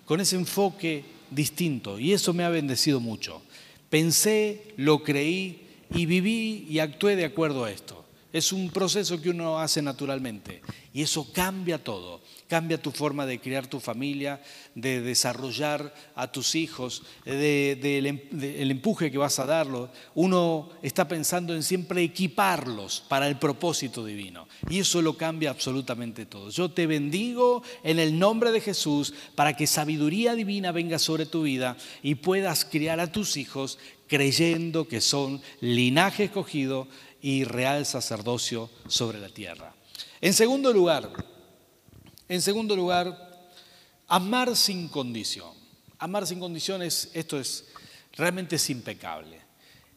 con 0.05 0.21
ese 0.21 0.35
enfoque 0.35 1.03
distinto, 1.31 1.99
y 1.99 2.13
eso 2.13 2.33
me 2.33 2.43
ha 2.43 2.49
bendecido 2.49 2.99
mucho. 2.99 3.41
Pensé, 3.89 4.73
lo 4.77 5.03
creí 5.03 5.67
y 5.93 6.05
viví 6.05 6.67
y 6.69 6.79
actué 6.79 7.15
de 7.15 7.25
acuerdo 7.25 7.65
a 7.65 7.71
esto. 7.71 8.05
Es 8.31 8.53
un 8.53 8.69
proceso 8.69 9.19
que 9.19 9.31
uno 9.31 9.57
hace 9.57 9.81
naturalmente 9.81 10.61
y 10.93 11.01
eso 11.01 11.31
cambia 11.33 11.83
todo. 11.83 12.21
Cambia 12.47 12.81
tu 12.81 12.91
forma 12.91 13.25
de 13.25 13.39
criar 13.39 13.67
tu 13.67 13.79
familia, 13.79 14.41
de 14.75 15.01
desarrollar 15.01 15.93
a 16.15 16.31
tus 16.31 16.55
hijos, 16.55 17.03
del 17.25 18.05
em, 18.05 18.19
empuje 18.31 19.09
que 19.11 19.17
vas 19.17 19.39
a 19.39 19.45
darlo. 19.45 19.91
Uno 20.13 20.69
está 20.81 21.07
pensando 21.07 21.55
en 21.55 21.63
siempre 21.63 22.03
equiparlos 22.03 23.03
para 23.07 23.27
el 23.27 23.37
propósito 23.37 24.05
divino 24.05 24.47
y 24.69 24.79
eso 24.79 25.01
lo 25.01 25.17
cambia 25.17 25.49
absolutamente 25.49 26.25
todo. 26.25 26.49
Yo 26.51 26.69
te 26.69 26.85
bendigo 26.85 27.63
en 27.83 27.97
el 27.97 28.17
nombre 28.17 28.51
de 28.51 28.61
Jesús 28.61 29.13
para 29.35 29.55
que 29.55 29.65
sabiduría 29.65 30.35
divina 30.35 30.71
venga 30.71 30.99
sobre 30.99 31.25
tu 31.25 31.43
vida 31.43 31.77
y 32.03 32.15
puedas 32.15 32.65
criar 32.65 32.99
a 32.99 33.11
tus 33.11 33.37
hijos 33.37 33.79
creyendo 34.07 34.87
que 34.87 35.01
son 35.01 35.39
linaje 35.61 36.25
escogido 36.25 36.87
y 37.21 37.43
real 37.43 37.85
sacerdocio 37.85 38.69
sobre 38.87 39.19
la 39.19 39.29
tierra. 39.29 39.73
En 40.21 40.33
segundo 40.33 40.71
lugar, 40.73 41.11
en 42.27 42.41
segundo 42.41 42.75
lugar, 42.75 43.49
amar 44.07 44.55
sin 44.55 44.87
condición. 44.87 45.57
Amar 45.97 46.25
sin 46.25 46.39
condiciones, 46.39 47.11
esto 47.13 47.39
es 47.39 47.65
realmente 48.13 48.55
es 48.55 48.69
impecable. 48.69 49.39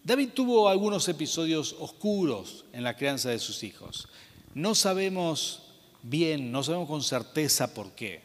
David 0.02 0.30
tuvo 0.34 0.68
algunos 0.68 1.08
episodios 1.08 1.76
oscuros 1.78 2.64
en 2.72 2.82
la 2.82 2.96
crianza 2.96 3.30
de 3.30 3.38
sus 3.38 3.62
hijos. 3.62 4.08
No 4.54 4.74
sabemos 4.74 5.62
bien, 6.02 6.50
no 6.50 6.64
sabemos 6.64 6.88
con 6.88 7.02
certeza 7.02 7.72
por 7.72 7.92
qué, 7.92 8.20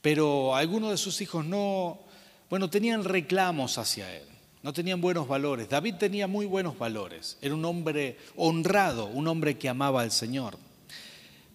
pero 0.00 0.54
algunos 0.54 0.90
de 0.92 0.96
sus 0.96 1.20
hijos 1.20 1.44
no, 1.44 1.98
bueno, 2.48 2.70
tenían 2.70 3.02
reclamos 3.02 3.78
hacia 3.78 4.14
él 4.14 4.33
no 4.64 4.72
tenían 4.72 5.02
buenos 5.02 5.28
valores. 5.28 5.68
David 5.68 5.96
tenía 5.96 6.26
muy 6.26 6.46
buenos 6.46 6.78
valores, 6.78 7.36
era 7.42 7.54
un 7.54 7.66
hombre 7.66 8.16
honrado, 8.34 9.06
un 9.06 9.28
hombre 9.28 9.58
que 9.58 9.68
amaba 9.68 10.00
al 10.00 10.10
Señor. 10.10 10.58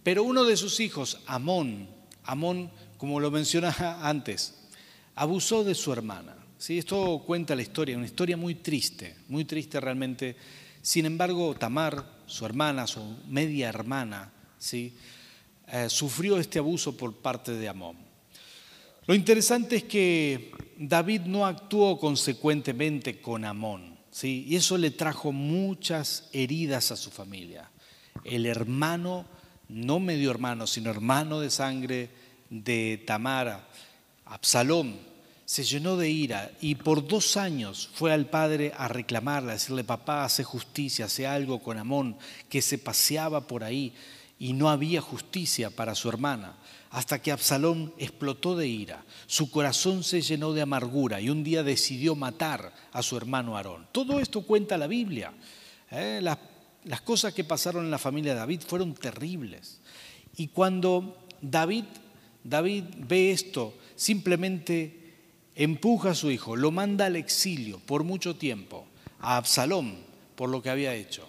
Pero 0.04 0.24
uno 0.24 0.46
de 0.46 0.56
sus 0.56 0.80
hijos, 0.80 1.20
Amón, 1.26 1.90
Amón, 2.24 2.70
como 2.98 3.20
lo 3.20 3.32
mencionaba 3.32 4.08
antes, 4.08 4.54
abusó 5.16 5.64
de 5.64 5.74
su 5.74 5.92
hermana. 5.92 6.36
¿sí? 6.60 6.78
Esto 6.78 7.24
cuenta 7.26 7.56
la 7.56 7.64
historia, 7.64 7.98
una 7.98 8.06
historia 8.06 8.38
muy 8.38 8.54
triste, 8.56 9.16
muy 9.28 9.44
triste 9.44 9.80
realmente. 9.80 10.36
Sin 10.80 11.08
embargo, 11.08 11.56
Tamar, 11.56 12.06
su 12.28 12.46
hermana, 12.46 12.86
su 12.86 13.02
media 13.28 13.70
hermana, 13.70 14.32
¿sí? 14.60 14.94
Eh, 15.68 15.90
sufrió 15.90 16.38
este 16.38 16.60
abuso 16.60 16.96
por 16.96 17.16
parte 17.16 17.54
de 17.54 17.70
Amón. 17.70 17.98
Lo 19.08 19.16
interesante 19.16 19.78
es 19.78 19.84
que 19.86 20.52
David 20.82 21.24
no 21.24 21.46
actuó 21.46 22.00
consecuentemente 22.00 23.20
con 23.20 23.44
Amón, 23.44 23.98
¿sí? 24.12 24.46
y 24.48 24.56
eso 24.56 24.78
le 24.78 24.92
trajo 24.92 25.34
muchas 25.34 26.30
heridas 26.32 26.92
a 26.92 26.96
su 26.96 27.12
familia. 27.12 27.70
El 28.24 28.46
hermano, 28.46 29.26
no 29.68 30.00
medio 30.00 30.32
hermano, 30.32 30.68
sino 30.68 30.90
hermano 30.90 31.42
de 31.42 31.50
sangre 31.50 32.10
de 32.50 33.04
Tamara, 33.06 33.68
Absalón, 34.24 34.98
se 35.44 35.66
llenó 35.66 35.98
de 35.98 36.10
ira 36.10 36.50
y 36.62 36.76
por 36.76 37.06
dos 37.06 37.36
años 37.36 37.90
fue 37.94 38.14
al 38.14 38.28
padre 38.28 38.72
a 38.78 38.88
reclamarle, 38.88 39.50
a 39.50 39.56
decirle, 39.56 39.84
papá, 39.84 40.24
hace 40.24 40.46
justicia, 40.46 41.06
hace 41.06 41.28
algo 41.28 41.62
con 41.62 41.78
Amón, 41.78 42.18
que 42.48 42.62
se 42.62 42.78
paseaba 42.78 43.48
por 43.48 43.66
ahí 43.66 43.94
y 44.38 44.54
no 44.54 44.70
había 44.70 45.02
justicia 45.02 45.72
para 45.72 45.94
su 45.94 46.08
hermana 46.08 46.56
hasta 46.90 47.22
que 47.22 47.32
Absalón 47.32 47.94
explotó 47.98 48.56
de 48.56 48.68
ira. 48.68 49.06
Su 49.28 49.52
corazón 49.52 50.04
se 50.04 50.22
llenó 50.22 50.54
de 50.54 50.62
amargura 50.62 51.22
y 51.22 51.30
un 51.30 51.44
día 51.44 51.64
decidió 51.64 52.16
matar 52.16 52.74
a 52.92 53.04
su 53.04 53.16
hermano 53.16 53.56
Aarón. 53.56 53.88
Todo 53.92 54.20
esto 54.20 54.42
cuenta 54.42 54.78
la 54.78 54.88
Biblia. 54.88 55.34
¿eh? 55.92 56.20
Las, 56.22 56.40
las 56.86 57.02
cosas 57.02 57.34
que 57.34 57.44
pasaron 57.44 57.86
en 57.86 57.92
la 57.92 58.00
familia 58.00 58.34
de 58.34 58.40
David 58.40 58.62
fueron 58.66 58.96
terribles. 58.96 59.80
Y 60.38 60.48
cuando 60.48 61.28
David, 61.42 61.86
David 62.44 62.86
ve 62.98 63.32
esto, 63.32 63.76
simplemente 63.96 65.00
empuja 65.56 66.12
a 66.12 66.16
su 66.16 66.32
hijo, 66.32 66.56
lo 66.56 66.72
manda 66.72 67.06
al 67.06 67.18
exilio 67.18 67.80
por 67.80 68.04
mucho 68.04 68.36
tiempo, 68.36 68.88
a 69.20 69.38
Absalón, 69.38 69.98
por 70.36 70.50
lo 70.50 70.62
que 70.64 70.70
había 70.70 70.96
hecho. 70.96 71.28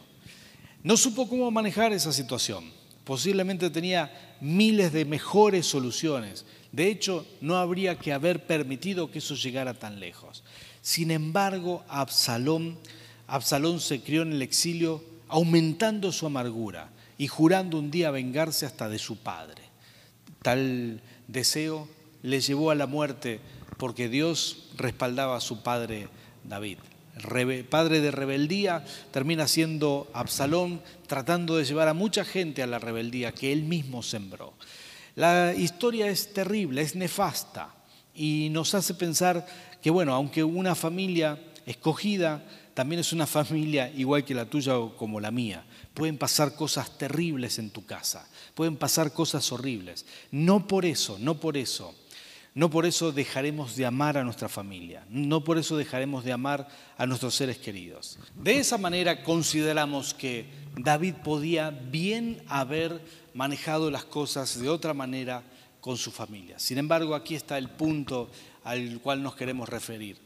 No 0.83 0.97
supo 0.97 1.29
cómo 1.29 1.51
manejar 1.51 1.93
esa 1.93 2.13
situación. 2.13 2.71
Posiblemente 3.05 3.69
tenía 3.71 4.30
miles 4.41 4.93
de 4.93 5.05
mejores 5.05 5.67
soluciones. 5.67 6.45
De 6.73 6.89
hecho, 6.89 7.27
no 7.41 7.57
habría 7.57 7.99
que 7.99 8.13
haber 8.13 8.47
permitido 8.47 9.11
que 9.11 9.19
eso 9.19 9.35
llegara 9.35 9.75
tan 9.75 10.01
lejos. 10.01 10.43
Sin 10.83 11.11
embargo, 11.11 11.85
Absalón, 11.89 12.79
Absalón 13.27 13.81
se 13.81 14.01
crió 14.01 14.23
en 14.23 14.33
el 14.33 14.43
exilio 14.43 15.05
aumentando 15.29 16.13
su 16.13 16.27
amargura 16.27 16.91
y 17.19 17.29
jurando 17.29 17.79
un 17.79 17.91
día 17.91 18.11
vengarse 18.11 18.67
hasta 18.67 18.89
de 18.89 18.99
su 18.99 19.17
padre. 19.17 19.63
Tal 20.43 21.01
deseo 21.29 21.89
le 22.23 22.41
llevó 22.41 22.71
a 22.71 22.75
la 22.75 22.87
muerte 22.87 23.41
porque 23.77 24.09
Dios 24.09 24.65
respaldaba 24.77 25.37
a 25.37 25.41
su 25.41 25.63
padre 25.63 26.09
David 26.45 26.79
padre 27.69 28.01
de 28.01 28.11
rebeldía, 28.11 28.85
termina 29.11 29.49
siendo 29.49 30.11
Absalón, 30.13 30.81
tratando 31.07 31.57
de 31.57 31.65
llevar 31.65 31.89
a 31.89 31.95
mucha 31.95 32.25
gente 32.25 32.63
a 32.63 32.67
la 32.67 32.79
rebeldía 32.79 33.33
que 33.33 33.53
él 33.53 33.65
mismo 33.65 34.03
sembró. 34.03 34.55
La 35.15 35.55
historia 35.55 36.09
es 36.09 36.33
terrible, 36.33 36.83
es 36.83 36.95
nefasta 36.95 37.75
y 38.15 38.49
nos 38.51 38.75
hace 38.75 38.95
pensar 38.95 39.47
que, 39.83 39.91
bueno, 39.91 40.15
aunque 40.15 40.45
una 40.45 40.75
familia 40.75 41.39
escogida 41.67 42.45
también 42.75 43.01
es 43.01 43.13
una 43.13 43.27
familia 43.27 43.93
igual 43.95 44.25
que 44.25 44.35
la 44.35 44.49
tuya 44.49 44.79
o 44.79 44.97
como 44.97 45.21
la 45.21 45.31
mía, 45.31 45.65
pueden 45.93 46.17
pasar 46.17 46.55
cosas 46.55 46.97
terribles 46.97 47.59
en 47.59 47.71
tu 47.71 47.85
casa, 47.85 48.29
pueden 48.55 48.77
pasar 48.77 49.13
cosas 49.13 49.51
horribles. 49.53 50.07
No 50.31 50.67
por 50.67 50.87
eso, 50.87 51.19
no 51.19 51.39
por 51.39 51.57
eso 51.57 51.95
no 52.55 52.71
por 52.71 52.87
eso 52.87 53.13
dejaremos 53.13 53.77
de 53.77 53.87
amar 53.87 54.19
a 54.19 54.25
nuestra 54.25 54.49
familia, 54.49 55.05
no 55.09 55.45
por 55.45 55.59
eso 55.59 55.77
dejaremos 55.77 56.25
de 56.25 56.33
amar 56.33 56.69
a 56.99 57.07
nuestros 57.07 57.35
seres 57.35 57.59
queridos. 57.59 58.19
De 58.35 58.59
esa 58.59 58.79
manera 58.79 59.23
consideramos 59.23 60.15
que 60.15 60.47
David 60.77 61.15
podía 61.23 61.71
bien 61.71 62.43
haber 62.49 63.01
manejado 63.35 63.91
las 63.91 64.05
cosas 64.05 64.61
de 64.61 64.69
otra 64.69 64.95
manera 64.95 65.43
con 65.81 65.97
su 65.97 66.11
familia. 66.11 66.59
Sin 66.59 66.79
embargo, 66.79 67.15
aquí 67.15 67.35
está 67.35 67.57
el 67.59 67.69
punto 67.71 68.31
al 68.65 69.01
cual 69.01 69.23
nos 69.23 69.37
queremos 69.37 69.69
referir. 69.69 70.19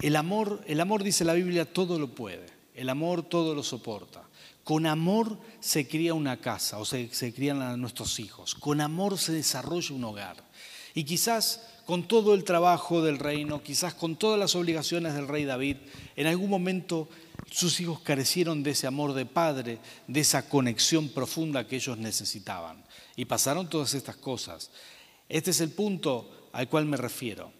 El 0.00 0.16
amor, 0.16 0.62
el 0.66 0.80
amor 0.80 1.02
dice 1.02 1.24
la 1.24 1.34
Biblia, 1.34 1.70
todo 1.70 1.98
lo 1.98 2.08
puede. 2.08 2.46
El 2.74 2.90
amor 2.90 3.22
todo 3.22 3.54
lo 3.54 3.62
soporta. 3.62 4.22
Con 4.64 4.86
amor 4.86 5.38
se 5.60 5.88
cría 5.88 6.12
una 6.12 6.38
casa 6.38 6.78
o 6.78 6.84
se, 6.84 7.08
se 7.14 7.32
crían 7.32 7.80
nuestros 7.80 8.18
hijos. 8.20 8.54
Con 8.54 8.80
amor 8.80 9.16
se 9.16 9.32
desarrolla 9.32 9.94
un 9.94 10.04
hogar. 10.04 10.44
Y 10.96 11.04
quizás 11.04 11.60
con 11.84 12.08
todo 12.08 12.32
el 12.32 12.42
trabajo 12.42 13.02
del 13.02 13.18
reino, 13.18 13.62
quizás 13.62 13.92
con 13.92 14.16
todas 14.16 14.40
las 14.40 14.54
obligaciones 14.56 15.12
del 15.12 15.28
rey 15.28 15.44
David, 15.44 15.76
en 16.16 16.26
algún 16.26 16.48
momento 16.48 17.06
sus 17.50 17.78
hijos 17.80 18.00
carecieron 18.00 18.62
de 18.62 18.70
ese 18.70 18.86
amor 18.86 19.12
de 19.12 19.26
padre, 19.26 19.78
de 20.08 20.20
esa 20.20 20.48
conexión 20.48 21.10
profunda 21.10 21.68
que 21.68 21.76
ellos 21.76 21.98
necesitaban. 21.98 22.82
Y 23.14 23.26
pasaron 23.26 23.68
todas 23.68 23.92
estas 23.92 24.16
cosas. 24.16 24.70
Este 25.28 25.50
es 25.50 25.60
el 25.60 25.70
punto 25.70 26.48
al 26.54 26.66
cual 26.70 26.86
me 26.86 26.96
refiero, 26.96 27.52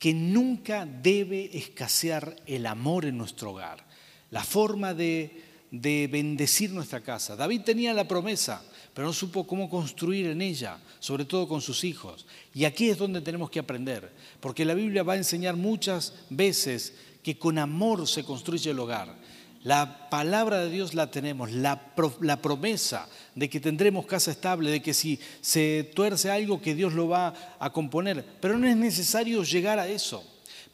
que 0.00 0.12
nunca 0.12 0.84
debe 0.84 1.56
escasear 1.56 2.34
el 2.46 2.66
amor 2.66 3.04
en 3.04 3.16
nuestro 3.16 3.52
hogar, 3.52 3.86
la 4.32 4.42
forma 4.42 4.92
de, 4.92 5.40
de 5.70 6.08
bendecir 6.10 6.72
nuestra 6.72 7.00
casa. 7.00 7.36
David 7.36 7.60
tenía 7.60 7.94
la 7.94 8.08
promesa, 8.08 8.64
pero 8.94 9.06
no 9.06 9.12
supo 9.12 9.46
cómo 9.46 9.70
construir 9.70 10.26
en 10.26 10.42
ella, 10.42 10.78
sobre 11.00 11.24
todo 11.24 11.48
con 11.48 11.60
sus 11.60 11.84
hijos. 11.84 12.26
Y 12.54 12.64
aquí 12.64 12.90
es 12.90 12.98
donde 12.98 13.20
tenemos 13.20 13.50
que 13.50 13.58
aprender, 13.58 14.12
porque 14.40 14.64
la 14.64 14.74
Biblia 14.74 15.02
va 15.02 15.14
a 15.14 15.16
enseñar 15.16 15.56
muchas 15.56 16.14
veces 16.28 16.94
que 17.22 17.38
con 17.38 17.58
amor 17.58 18.06
se 18.06 18.24
construye 18.24 18.70
el 18.70 18.78
hogar. 18.78 19.16
La 19.64 20.10
palabra 20.10 20.58
de 20.58 20.70
Dios 20.70 20.92
la 20.92 21.10
tenemos, 21.10 21.52
la, 21.52 21.94
promesa 22.42 23.08
de 23.36 23.48
que 23.48 23.60
tendremos 23.60 24.06
casa 24.06 24.32
estable, 24.32 24.70
de 24.72 24.82
que 24.82 24.92
si 24.92 25.20
se 25.40 25.88
tuerce 25.94 26.30
algo 26.30 26.60
que 26.60 26.74
Dios 26.74 26.94
lo 26.94 27.06
va 27.08 27.32
a 27.60 27.72
componer. 27.72 28.24
Pero 28.40 28.58
no 28.58 28.66
es 28.66 28.76
necesario 28.76 29.44
llegar 29.44 29.78
a 29.78 29.86
eso. 29.86 30.24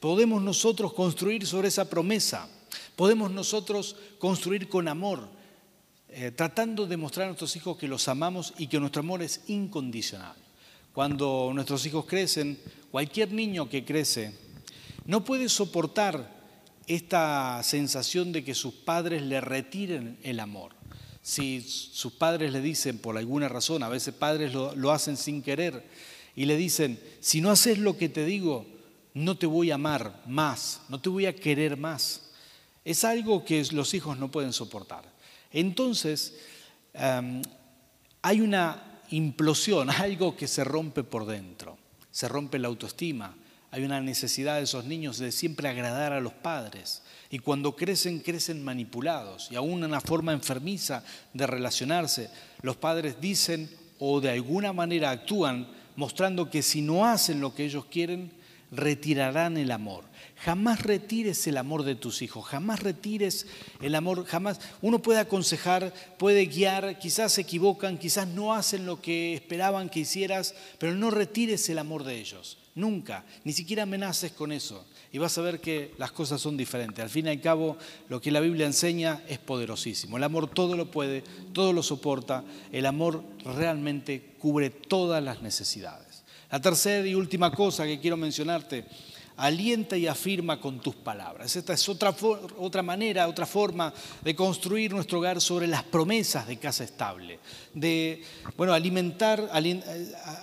Podemos 0.01 0.43
nosotros 0.43 0.95
construir 0.95 1.47
sobre 1.47 1.69
esa 1.69 1.91
promesa. 1.91 2.49
Podemos 2.97 3.31
nosotros 3.31 3.95
construir 4.19 4.69
con 4.69 4.89
amor, 4.89 5.29
eh, 6.11 6.31
tratando 6.31 6.87
de 6.87 6.97
mostrar 6.97 7.25
a 7.25 7.29
nuestros 7.29 7.55
hijos 7.57 7.77
que 7.77 7.89
los 7.89 8.09
amamos 8.09 8.55
y 8.57 8.67
que 8.67 8.81
nuestro 8.81 9.01
amor 9.01 9.23
es 9.23 9.43
incondicional. 9.49 10.37
Cuando 10.93 11.53
nuestros 11.55 11.85
hijos 11.87 12.07
crecen, 12.07 12.59
cualquier 12.91 13.33
niño 13.33 13.69
que 13.69 13.85
crece 13.85 14.33
no 15.05 15.25
puede 15.25 15.49
soportar 15.49 16.39
esta 16.87 17.63
sensación 17.63 18.33
de 18.33 18.43
que 18.43 18.55
sus 18.55 18.73
padres 18.73 19.23
le 19.23 19.41
retiren 19.41 20.19
el 20.23 20.41
amor. 20.41 20.73
Si 21.23 21.61
sus 21.61 22.15
padres 22.15 22.53
le 22.53 22.63
dicen 22.63 22.99
por 22.99 23.19
alguna 23.19 23.49
razón, 23.49 23.83
a 23.83 23.89
veces 23.89 24.15
padres 24.15 24.55
lo, 24.55 24.91
hacen 24.91 25.19
sin 25.19 25.43
querer, 25.43 25.87
y 26.35 26.47
le 26.47 26.57
dicen, 26.57 26.99
si 27.21 27.41
no 27.43 27.51
haces 27.51 27.79
lo 27.79 27.99
que 27.99 28.09
te 28.09 28.25
digo, 28.25 28.67
no 29.13 29.37
te 29.37 29.47
voy 29.47 29.71
a 29.71 29.75
amar 29.75 30.23
más, 30.27 30.81
no 30.89 31.01
te 31.01 31.11
voy 31.11 31.27
a 31.27 31.37
querer 31.37 31.77
más. 31.77 32.31
Es 32.85 33.05
algo 33.05 33.45
que 33.45 33.63
los 33.73 33.93
hijos 33.93 34.19
no 34.19 34.31
pueden 34.31 34.55
soportar. 34.55 35.05
Entonces, 35.53 36.35
hay 38.23 38.41
una 38.41 39.01
implosión, 39.11 39.91
algo 39.91 40.37
que 40.37 40.49
se 40.49 40.65
rompe 40.65 41.05
por 41.05 41.27
dentro. 41.27 41.79
Se 42.11 42.29
rompe 42.29 42.59
la 42.59 42.69
autoestima, 42.69 43.37
hay 43.71 43.85
una 43.85 44.01
necesidad 44.01 44.57
de 44.57 44.63
esos 44.63 44.87
niños 44.87 45.19
de 45.19 45.31
siempre 45.31 45.69
agradar 45.69 46.13
a 46.13 46.21
los 46.21 46.33
padres. 46.33 47.03
Y 47.31 47.39
cuando 47.39 47.77
crecen, 47.77 48.21
crecen 48.21 48.65
manipulados 48.65 49.51
y 49.51 49.57
aún 49.57 49.85
una 49.85 50.01
forma 50.01 50.33
enfermiza 50.33 51.05
de 51.35 51.47
relacionarse. 51.47 52.31
Los 52.63 52.77
padres 52.77 53.21
dicen 53.21 53.71
o 53.99 54.21
de 54.21 54.31
alguna 54.31 54.73
manera 54.73 55.11
actúan 55.11 55.69
mostrando 55.97 56.49
que 56.49 56.63
si 56.63 56.81
no 56.81 57.05
hacen 57.05 57.41
lo 57.41 57.55
que 57.55 57.65
ellos 57.65 57.85
quieren, 57.87 58.33
retirarán 58.71 59.57
el 59.57 59.71
amor. 59.71 60.05
Jamás 60.37 60.83
retires 60.83 61.47
el 61.49 61.57
amor 61.57 61.83
de 61.83 61.97
tus 61.97 62.23
hijos, 62.23 62.45
jamás 62.45 62.81
retires 62.81 63.47
el 63.81 63.95
amor, 63.95 64.25
jamás. 64.25 64.61
Uno 64.83 65.01
puede 65.01 65.19
aconsejar, 65.19 65.93
puede 66.17 66.47
guiar, 66.47 66.99
quizás 66.99 67.33
se 67.33 67.41
equivocan, 67.41 67.99
quizás 67.99 68.29
no 68.29 68.55
hacen 68.55 68.87
lo 68.87 69.03
que 69.03 69.35
esperaban 69.35 69.89
que 69.89 70.01
hicieras, 70.01 70.55
pero 70.79 70.95
no 70.95 71.11
retires 71.11 71.69
el 71.71 71.79
amor 71.79 72.05
de 72.05 72.19
ellos. 72.19 72.59
Nunca, 72.77 73.25
ni 73.43 73.53
siquiera 73.53 73.83
amenaces 73.83 74.31
con 74.31 74.53
eso. 74.53 74.87
Y 75.11 75.19
vas 75.19 75.37
a 75.37 75.43
ver 75.43 75.61
que 75.61 75.93
las 75.99 76.13
cosas 76.13 76.41
son 76.41 76.57
diferentes. 76.57 77.03
Al 77.03 77.11
fin 77.11 77.27
y 77.27 77.31
al 77.31 77.41
cabo, 77.41 77.77
lo 78.09 78.21
que 78.21 78.31
la 78.31 78.39
Biblia 78.39 78.67
enseña 78.67 79.23
es 79.27 79.39
poderosísimo. 79.39 80.17
El 80.17 80.23
amor 80.23 80.49
todo 80.49 80.77
lo 80.77 80.89
puede, 80.89 81.25
todo 81.53 81.73
lo 81.73 81.83
soporta. 81.83 82.45
El 82.71 82.87
amor 82.87 83.25
realmente 83.45 84.37
cubre 84.39 84.71
todas 84.71 85.21
las 85.25 85.43
necesidades. 85.43 86.08
La 86.51 86.61
tercera 86.61 87.07
y 87.07 87.15
última 87.15 87.53
cosa 87.53 87.85
que 87.85 88.01
quiero 88.01 88.17
mencionarte 88.17 88.85
alienta 89.39 89.97
y 89.97 90.07
afirma 90.07 90.61
con 90.61 90.81
tus 90.81 90.97
palabras. 90.97 91.55
Esta 91.55 91.73
es 91.73 91.89
otra, 91.89 92.15
otra 92.59 92.83
manera, 92.83 93.29
otra 93.29 93.47
forma 93.47 93.95
de 94.23 94.35
construir 94.35 94.93
nuestro 94.93 95.19
hogar 95.19 95.41
sobre 95.41 95.69
las 95.69 95.85
promesas 95.85 96.47
de 96.49 96.59
casa 96.59 96.83
estable, 96.83 97.39
de 97.73 98.23
bueno, 98.57 98.73
alimentar, 98.73 99.49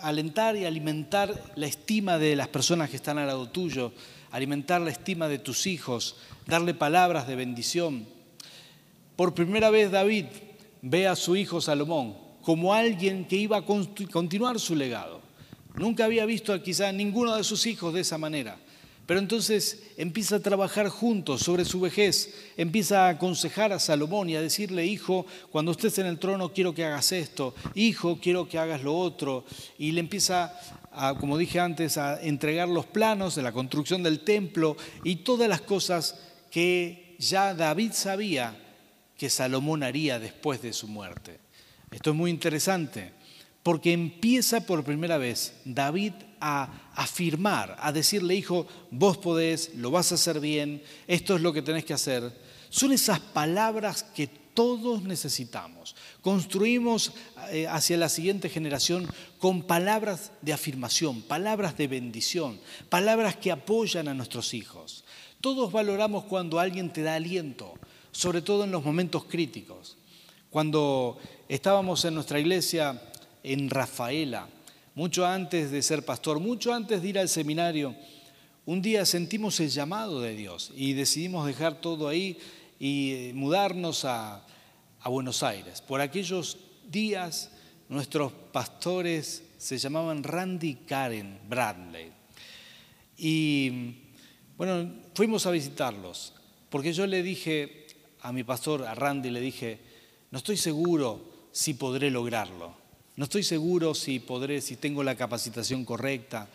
alentar 0.02 0.56
y 0.56 0.66
alimentar 0.66 1.44
la 1.56 1.68
estima 1.68 2.18
de 2.18 2.38
las 2.38 2.48
personas 2.48 2.90
que 2.90 2.96
están 2.96 3.18
al 3.18 3.28
lado 3.28 3.50
tuyo, 3.50 3.92
alimentar 4.32 4.80
la 4.80 4.92
estima 4.92 5.28
de 5.28 5.40
tus 5.40 5.68
hijos, 5.68 6.16
darle 6.46 6.74
palabras 6.74 7.28
de 7.28 7.36
bendición. 7.36 8.08
Por 9.18 9.34
primera 9.34 9.70
vez 9.70 9.92
David 9.92 10.26
ve 10.82 11.08
a 11.08 11.18
su 11.18 11.36
hijo 11.36 11.60
Salomón 11.60 12.16
como 12.42 12.74
alguien 12.74 13.26
que 13.26 13.36
iba 13.36 13.58
a 13.58 13.66
continuar 13.66 14.58
su 14.60 14.76
legado. 14.76 15.25
Nunca 15.78 16.06
había 16.06 16.26
visto 16.26 16.62
quizá 16.64 16.92
ninguno 16.92 17.36
de 17.36 17.44
sus 17.44 17.66
hijos 17.66 17.94
de 17.94 18.02
esa 18.02 18.18
manera. 18.18 18.58
Pero 19.06 19.20
entonces 19.20 19.84
empieza 19.98 20.38
a 20.38 20.40
trabajar 20.40 20.90
juntos 20.90 21.42
sobre 21.42 21.64
su 21.64 21.80
vejez, 21.80 22.34
empieza 22.58 23.06
a 23.06 23.10
aconsejar 23.10 23.72
a 23.72 23.80
Salomón 23.80 24.30
y 24.30 24.36
a 24.36 24.42
decirle, 24.42 24.88
hijo, 24.88 25.28
cuando 25.52 25.74
estés 25.74 26.00
en 26.00 26.08
el 26.08 26.18
trono 26.18 26.52
quiero 26.52 26.74
que 26.74 26.86
hagas 26.86 27.12
esto, 27.12 27.54
hijo, 27.76 28.20
quiero 28.20 28.50
que 28.50 28.58
hagas 28.58 28.82
lo 28.82 28.98
otro. 28.98 29.46
Y 29.78 29.92
le 29.92 30.00
empieza, 30.00 30.60
como 31.20 31.38
dije 31.38 31.60
antes, 31.60 31.98
a 31.98 32.20
entregar 32.22 32.68
los 32.68 32.88
planos 32.88 33.36
de 33.36 33.44
la 33.44 33.52
construcción 33.52 34.02
del 34.02 34.22
templo 34.22 34.76
y 35.04 35.18
todas 35.18 35.48
las 35.48 35.62
cosas 35.62 36.20
que 36.50 37.16
ya 37.20 37.54
David 37.54 37.92
sabía 37.92 38.58
que 39.16 39.30
Salomón 39.30 39.84
haría 39.84 40.18
después 40.18 40.64
de 40.64 40.74
su 40.74 40.88
muerte. 40.88 41.40
Esto 41.92 42.10
es 42.10 42.16
muy 42.16 42.32
interesante 42.32 43.14
porque 43.66 43.94
empieza 43.94 44.64
por 44.64 44.84
primera 44.84 45.18
vez 45.18 45.56
David 45.66 46.14
a 46.40 46.92
afirmar, 46.94 47.76
a 47.80 47.92
decirle, 47.92 48.36
hijo, 48.36 48.68
vos 48.92 49.18
podés, 49.18 49.74
lo 49.74 49.90
vas 49.90 50.12
a 50.12 50.16
hacer 50.16 50.40
bien, 50.40 50.84
esto 51.08 51.36
es 51.36 51.42
lo 51.42 51.52
que 51.52 51.64
tenés 51.64 51.84
que 51.84 51.96
hacer. 51.96 52.32
Son 52.70 52.92
esas 52.92 53.20
palabras 53.20 54.04
que 54.04 54.28
todos 54.28 55.02
necesitamos. 55.02 55.96
Construimos 56.22 57.14
eh, 57.50 57.66
hacia 57.68 57.98
la 57.98 58.08
siguiente 58.08 58.50
generación 58.50 59.08
con 59.40 59.64
palabras 59.64 60.32
de 60.44 60.54
afirmación, 60.54 61.24
palabras 61.24 61.76
de 61.76 61.88
bendición, 61.88 62.60
palabras 62.90 63.36
que 63.36 63.52
apoyan 63.52 64.08
a 64.08 64.14
nuestros 64.14 64.54
hijos. 64.54 65.06
Todos 65.42 65.72
valoramos 65.72 66.26
cuando 66.26 66.60
alguien 66.60 66.94
te 66.94 67.02
da 67.02 67.16
aliento, 67.16 67.74
sobre 68.12 68.44
todo 68.44 68.66
en 68.66 68.72
los 68.72 68.86
momentos 68.86 69.26
críticos. 69.26 69.98
Cuando 70.52 71.18
estábamos 71.50 72.06
en 72.06 72.14
nuestra 72.14 72.40
iglesia 72.40 73.02
en 73.46 73.70
Rafaela, 73.70 74.48
mucho 74.96 75.26
antes 75.26 75.72
de 75.72 75.82
ser 75.82 76.04
pastor, 76.04 76.40
mucho 76.40 76.74
antes 76.74 77.02
de 77.02 77.10
ir 77.10 77.20
al 77.20 77.30
seminario, 77.30 77.96
un 78.66 78.82
día 78.82 79.06
sentimos 79.06 79.60
el 79.60 79.70
llamado 79.70 80.22
de 80.22 80.36
Dios 80.36 80.72
y 80.76 80.94
decidimos 80.94 81.46
dejar 81.46 81.80
todo 81.82 82.08
ahí 82.08 82.40
y 82.80 83.12
eh, 83.12 83.32
mudarnos 83.34 84.06
a, 84.06 84.42
Buenos 85.06 85.44
Aires. 85.44 85.82
Por 85.82 86.02
aquellos 86.02 86.58
días 86.90 87.52
nuestros 87.90 88.32
pastores 88.52 89.44
se 89.60 89.78
llamaban 89.78 90.24
Randy 90.24 90.78
Karen 90.88 91.42
Bradley. 91.48 92.12
Y 93.16 93.98
bueno, 94.58 94.92
fuimos 95.14 95.46
a 95.46 95.52
visitarlos, 95.52 96.34
porque 96.72 96.92
yo 96.92 97.06
le 97.06 97.22
dije 97.22 97.86
a 98.22 98.32
mi 98.32 98.44
pastor, 98.44 98.82
a 98.82 98.96
Randy, 98.96 99.30
le 99.30 99.42
dije, 99.42 99.80
no 100.32 100.40
estoy 100.40 100.58
seguro 100.58 101.50
si 101.52 101.76
podré 101.76 102.10
lograrlo. 102.10 102.85
No 103.18 103.24
estoy 103.24 103.44
seguro 103.44 103.96
si 103.96 104.20
podré, 104.20 104.60
si 104.62 104.76
tengo 104.76 105.02
la 105.04 105.16
capacitación 105.16 105.86
correcta. 105.86 106.50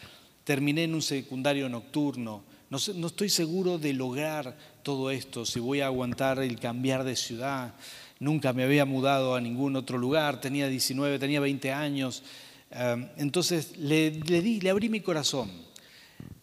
Terminé 0.44 0.84
en 0.84 0.94
un 0.94 1.02
secundario 1.02 1.68
nocturno. 1.68 2.42
No, 2.68 2.78
no, 2.94 3.06
estoy 3.06 3.30
seguro 3.30 3.78
de 3.78 3.94
lograr 3.94 4.56
todo 4.82 5.10
esto, 5.10 5.44
si 5.44 5.58
voy 5.58 5.80
a 5.80 5.86
aguantar 5.86 6.38
el 6.38 6.60
cambiar 6.60 7.02
de 7.04 7.16
ciudad. 7.16 7.74
Nunca 8.18 8.52
me 8.52 8.62
había 8.62 8.84
mudado 8.84 9.34
a 9.34 9.40
ningún 9.40 9.74
otro 9.74 9.96
lugar, 9.96 10.40
tenía 10.40 10.68
19, 10.68 11.18
tenía 11.18 11.40
20 11.40 11.72
años. 11.72 12.22
Em, 12.70 13.08
entonces 13.16 13.76
le, 13.78 14.10
le, 14.10 14.42
di, 14.42 14.60
le 14.60 14.70
abrí 14.70 14.88
mi 14.88 15.00
corazón. 15.00 15.50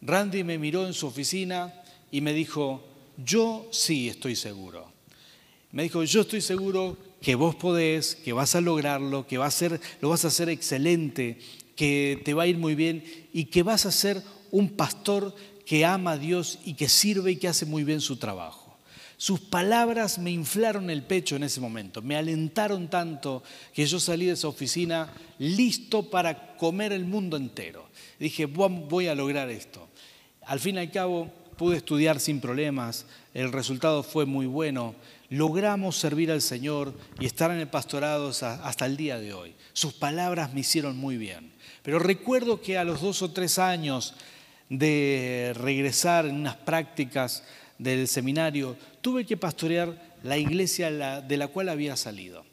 Randy 0.02 0.44
me 0.44 0.58
miró 0.58 0.86
en 0.88 0.94
su 0.94 1.08
oficina 1.08 1.74
y 2.12 2.22
me 2.22 2.34
dijo, 2.34 2.84
yo 3.24 3.70
sí 3.72 4.10
estoy 4.10 4.36
seguro. 4.36 4.92
Me 5.72 5.84
dijo, 5.84 6.04
yo 6.04 6.22
estoy 6.22 6.42
seguro 6.42 6.98
que 7.22 7.36
vos 7.36 7.56
podés, 7.56 8.16
que 8.16 8.34
vas 8.34 8.56
a 8.56 8.62
lograrlo, 8.62 9.28
que 9.28 9.38
va 9.38 9.48
a 9.48 9.52
ser, 9.52 9.80
lo 10.02 10.10
vas 10.10 10.26
a 10.26 10.30
hacer 10.30 10.50
excelente, 10.50 11.40
que 11.76 12.22
te 12.24 12.34
va 12.34 12.44
a 12.44 12.48
ir 12.48 12.58
muy 12.58 12.76
bien 12.76 13.04
y 13.34 13.46
que 13.46 13.64
vas 13.64 13.86
a 13.86 13.92
ser 13.92 14.22
un 14.52 14.70
pastor 14.70 15.36
que 15.66 15.86
ama 15.86 16.14
a 16.14 16.18
Dios 16.18 16.60
y 16.64 16.76
que 16.76 16.90
sirve 16.90 17.32
y 17.32 17.36
que 17.36 17.48
hace 17.48 17.66
muy 17.66 17.84
bien 17.84 18.02
su 18.02 18.18
trabajo. 18.18 18.78
Sus 19.20 19.40
palabras 19.40 20.20
me 20.20 20.30
inflaron 20.30 20.92
el 20.92 21.04
pecho 21.04 21.36
en 21.36 21.44
ese 21.44 21.60
momento, 21.60 22.04
me 22.04 22.16
alentaron 22.16 22.88
tanto 22.88 23.44
que 23.74 23.86
yo 23.86 24.00
salí 24.00 24.28
de 24.28 24.34
esa 24.34 24.48
oficina 24.48 25.12
listo 25.40 26.10
para 26.10 26.56
comer 26.56 26.94
el 26.94 27.06
mundo 27.06 27.36
entero. 27.36 27.88
Dije, 28.20 28.46
voy 28.46 29.08
a 29.08 29.16
lograr 29.16 29.50
esto. 29.50 29.88
Al 30.46 30.60
fin 30.60 30.76
y 30.76 30.80
al 30.80 30.92
cabo, 30.92 31.32
pude 31.58 31.78
estudiar 31.78 32.20
sin 32.20 32.40
problemas, 32.40 33.08
el 33.34 33.52
resultado 33.52 34.04
fue 34.04 34.26
muy 34.26 34.46
bueno, 34.46 34.96
logramos 35.30 35.98
servir 35.98 36.32
al 36.32 36.42
Señor 36.42 36.94
y 37.20 37.26
estar 37.26 37.52
en 37.52 37.58
el 37.58 37.68
pastorado 37.68 38.30
hasta 38.30 38.86
el 38.86 38.98
día 38.98 39.20
de 39.20 39.34
hoy. 39.34 39.56
Sus 39.74 39.94
palabras 39.94 40.54
me 40.54 40.62
hicieron 40.62 40.98
muy 40.98 41.18
bien. 41.18 41.52
Pero 41.84 42.00
recuerdo 42.00 42.62
que 42.62 42.78
a 42.78 42.84
los 42.84 43.02
dos 43.02 43.22
o 43.22 43.32
tres 43.32 43.60
años 43.60 44.16
de 44.70 45.54
regresar 45.56 46.26
en 46.26 46.36
unas 46.36 46.56
prácticas 46.56 47.44
del 47.78 48.08
seminario, 48.08 48.76
tuve 49.02 49.26
que 49.26 49.38
pastorear 49.38 50.18
la 50.24 50.38
iglesia 50.38 51.22
de 51.22 51.38
la 51.38 51.48
cual 51.48 51.70
había 51.70 51.96
salido. 51.96 52.46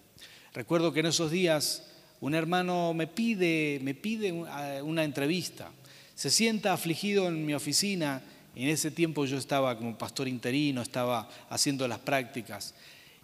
Recuerdo 0.53 0.93
que 0.93 1.01
en 1.01 1.07
esos 1.07 1.31
días 1.31 1.85
un 2.21 2.35
hermano 2.35 2.95
me 2.95 3.07
pide, 3.07 3.81
me 3.83 3.95
pide 3.95 4.33
una 4.33 5.05
entrevista. 5.05 5.71
Se 6.15 6.31
sienta 6.31 6.73
afligido 6.73 7.27
en 7.29 7.45
mi 7.45 7.55
oficina. 7.55 8.23
En 8.57 8.69
ese 8.69 8.91
tiempo 8.91 9.25
yo 9.25 9.37
estaba 9.37 9.77
como 9.77 9.99
pastor 9.99 10.29
interino, 10.29 10.83
estaba 10.83 11.29
haciendo 11.49 11.89
las 11.89 11.99
prácticas. 11.99 12.75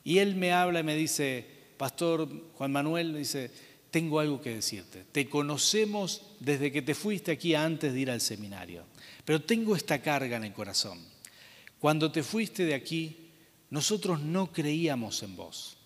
Y 0.05 0.19
él 0.19 0.35
me 0.35 0.53
habla 0.53 0.81
y 0.81 0.85
me 0.85 0.97
dice, 0.97 1.47
Pastor 1.77 2.29
Juan 2.57 2.73
Manuel, 2.73 3.17
dice, 3.17 3.51
tengo 3.91 4.21
algo 4.21 4.41
que 4.41 4.55
decirte. 4.55 5.05
Te 5.13 5.29
conocemos 5.29 6.23
desde 6.41 6.73
que 6.73 6.83
te 6.83 6.95
fuiste 6.95 7.33
aquí 7.33 7.55
antes 7.55 7.93
de 7.93 8.01
ir 8.01 8.11
al 8.11 8.21
seminario, 8.21 8.85
pero 9.25 9.43
tengo 9.43 9.77
esta 9.77 10.01
carga 10.01 10.37
en 10.37 10.45
el 10.45 10.53
corazón. 10.53 10.99
Cuando 11.79 12.13
te 12.13 12.23
fuiste 12.23 12.65
de 12.65 12.75
aquí, 12.75 13.31
nosotros 13.71 14.21
no 14.21 14.53
creíamos 14.53 15.23
en 15.23 15.37
vos. 15.37 15.77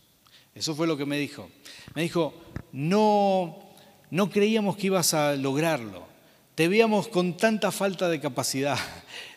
Eso 0.54 0.74
fue 0.74 0.86
lo 0.86 0.96
que 0.96 1.06
me 1.06 1.18
dijo. 1.18 1.50
Me 1.94 2.02
dijo, 2.02 2.34
no, 2.72 3.70
no 4.10 4.30
creíamos 4.30 4.76
que 4.76 4.86
ibas 4.86 5.14
a 5.14 5.34
lograrlo. 5.36 6.06
Te 6.54 6.68
veíamos 6.68 7.08
con 7.08 7.36
tanta 7.36 7.72
falta 7.72 8.08
de 8.08 8.20
capacidad. 8.20 8.78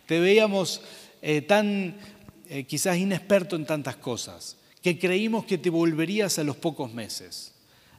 Te 0.07 0.19
veíamos 0.19 0.81
eh, 1.21 1.41
tan 1.41 1.97
eh, 2.49 2.63
quizás 2.63 2.97
inexperto 2.97 3.55
en 3.55 3.65
tantas 3.65 3.97
cosas, 3.97 4.57
que 4.81 4.97
creímos 4.97 5.45
que 5.45 5.57
te 5.57 5.69
volverías 5.69 6.39
a 6.39 6.43
los 6.43 6.55
pocos 6.55 6.91
meses 6.91 7.53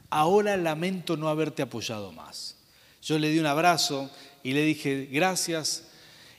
ahora 0.09 0.57
lamento 0.57 1.17
no 1.17 1.29
haberte 1.29 1.61
apoyado 1.61 2.11
más. 2.11 2.55
Yo 3.01 3.17
le 3.17 3.29
di 3.29 3.39
un 3.39 3.45
abrazo 3.45 4.09
y 4.43 4.53
le 4.53 4.63
dije, 4.63 5.07
gracias. 5.11 5.87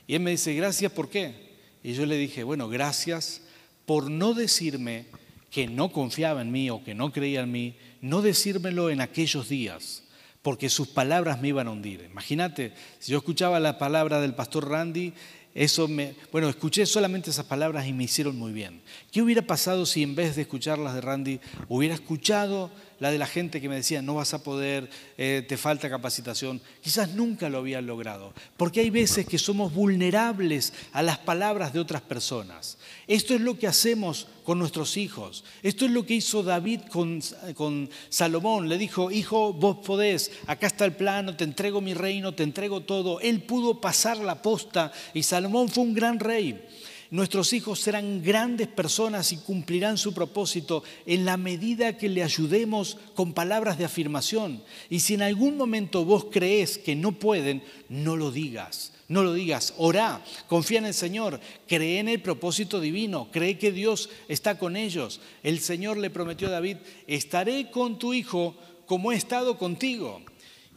Y 0.07 0.15
él 0.15 0.21
me 0.21 0.33
dice, 0.33 0.55
gracias, 0.55 0.93
¿por 0.93 1.09
qué? 1.09 1.51
Y 1.83 1.93
yo 1.95 2.05
le 2.07 2.17
dije, 2.17 2.43
bueno, 2.43 2.69
gracias 2.69 3.43
por 3.87 4.11
no 4.11 4.35
decirme 4.35 5.07
que 5.51 5.67
no 5.67 5.91
confiaba 5.91 6.43
en 6.43 6.53
mí 6.53 6.71
o 6.71 6.85
que 6.85 6.95
no 6.95 7.13
creía 7.13 7.41
en 7.41 7.51
mí, 7.51 7.77
no 8.01 8.23
decírmelo 8.23 8.91
en 8.91 9.01
aquellos 9.01 9.49
días, 9.49 10.05
porque 10.43 10.69
sus 10.69 10.89
palabras 10.89 11.41
me 11.41 11.49
iban 11.49 11.67
a 11.67 11.73
hundir. 11.73 12.03
Imagínate, 12.03 12.73
si 12.99 13.13
yo 13.13 13.19
escuchaba 13.19 13.59
la 13.59 13.79
palabra 13.79 14.21
del 14.21 14.35
pastor 14.35 14.69
Randy, 14.69 15.13
eso 15.55 15.89
me, 15.89 16.15
bueno, 16.31 16.49
escuché 16.49 16.87
solamente 16.87 17.31
esas 17.31 17.47
palabras 17.47 17.87
y 17.87 17.93
me 17.93 18.05
hicieron 18.05 18.39
muy 18.39 18.53
bien. 18.53 18.83
¿Qué 19.11 19.21
hubiera 19.21 19.43
pasado 19.43 19.85
si 19.85 20.03
en 20.03 20.15
vez 20.15 20.37
de 20.37 20.43
escuchar 20.43 20.79
las 20.79 20.95
de 20.95 21.01
Randy 21.01 21.41
hubiera 21.69 21.95
escuchado 21.95 22.71
la 23.01 23.11
de 23.11 23.19
la 23.19 23.27
gente 23.27 23.61
que 23.61 23.69
me 23.69 23.75
decía, 23.75 24.03
no 24.03 24.15
vas 24.15 24.35
a 24.35 24.43
poder, 24.43 24.89
eh, 25.19 25.45
te 25.49 25.57
falta 25.57 25.91
capacitación. 25.91 26.61
Quizás 26.81 27.15
nunca 27.15 27.49
lo 27.49 27.59
habían 27.59 27.87
logrado, 27.87 28.33
porque 28.57 28.81
hay 28.81 28.91
veces 28.91 29.27
que 29.27 29.39
somos 29.39 29.75
vulnerables 29.75 30.73
a 30.93 31.03
las 31.03 31.19
palabras 31.19 31.73
de 31.73 31.81
otras 31.81 32.03
personas. 32.03 32.79
Esto 33.07 33.35
es 33.35 33.41
lo 33.41 33.59
que 33.59 33.67
hacemos 33.67 34.29
con 34.45 34.59
nuestros 34.59 34.97
hijos. 34.97 35.45
Esto 35.63 35.87
es 35.87 35.91
lo 35.91 36.05
que 36.05 36.15
hizo 36.15 36.43
David 36.43 36.83
con, 36.91 37.21
con 37.55 37.89
Salomón. 38.09 38.69
Le 38.69 38.79
dijo, 38.79 39.11
hijo, 39.11 39.53
vos 39.53 39.79
podés, 39.85 40.31
acá 40.47 40.67
está 40.67 40.85
el 40.85 40.95
plano, 40.95 41.37
te 41.37 41.45
entrego 41.45 41.81
mi 41.81 41.95
reino, 41.95 42.35
te 42.35 42.43
entrego 42.43 42.83
todo. 42.83 43.19
Él 43.21 43.43
pudo 43.43 43.81
pasar 43.81 44.19
la 44.19 44.43
posta 44.43 44.93
y 45.15 45.23
Salomón 45.23 45.69
fue 45.69 45.85
un 45.85 45.95
gran 45.95 46.21
rey. 46.21 46.67
Nuestros 47.11 47.53
hijos 47.53 47.81
serán 47.81 48.23
grandes 48.23 48.69
personas 48.69 49.33
y 49.33 49.39
cumplirán 49.39 49.99
su 49.99 50.15
propósito 50.15 50.85
en 51.07 51.25
la 51.25 51.37
medida 51.37 51.97
que 51.99 52.09
le 52.09 52.23
ayudemos 52.23 52.99
con 53.15 53.33
palabras 53.33 53.79
de 53.79 53.85
afirmación. 53.85 54.63
Y 54.89 55.01
si 55.01 55.15
en 55.15 55.23
algún 55.23 55.57
momento 55.57 56.05
vos 56.05 56.27
crees 56.31 56.79
que 56.79 56.95
no 56.95 57.13
pueden, 57.13 57.65
no 57.89 58.17
lo 58.17 58.31
digas. 58.31 58.93
No 59.09 59.25
lo 59.25 59.35
digas, 59.35 59.75
orá, 59.77 60.23
confía 60.47 60.79
en 60.79 60.85
el 60.85 60.95
Señor, 60.95 61.41
cree 61.67 61.99
en 61.99 62.09
el 62.09 62.23
propósito 62.23 62.79
divino, 62.79 63.27
cree 63.33 63.59
que 63.59 63.73
Dios 63.73 64.09
está 64.29 64.57
con 64.57 64.77
ellos. 64.77 65.21
El 65.43 65.59
Señor 65.59 65.97
le 65.97 66.11
prometió 66.11 66.47
a 66.47 66.53
David, 66.53 66.77
estaré 67.09 67.73
con 67.73 67.99
tu 67.99 68.15
hijo 68.15 68.55
como 68.87 69.11
he 69.11 69.17
estado 69.17 69.59
contigo, 69.59 70.23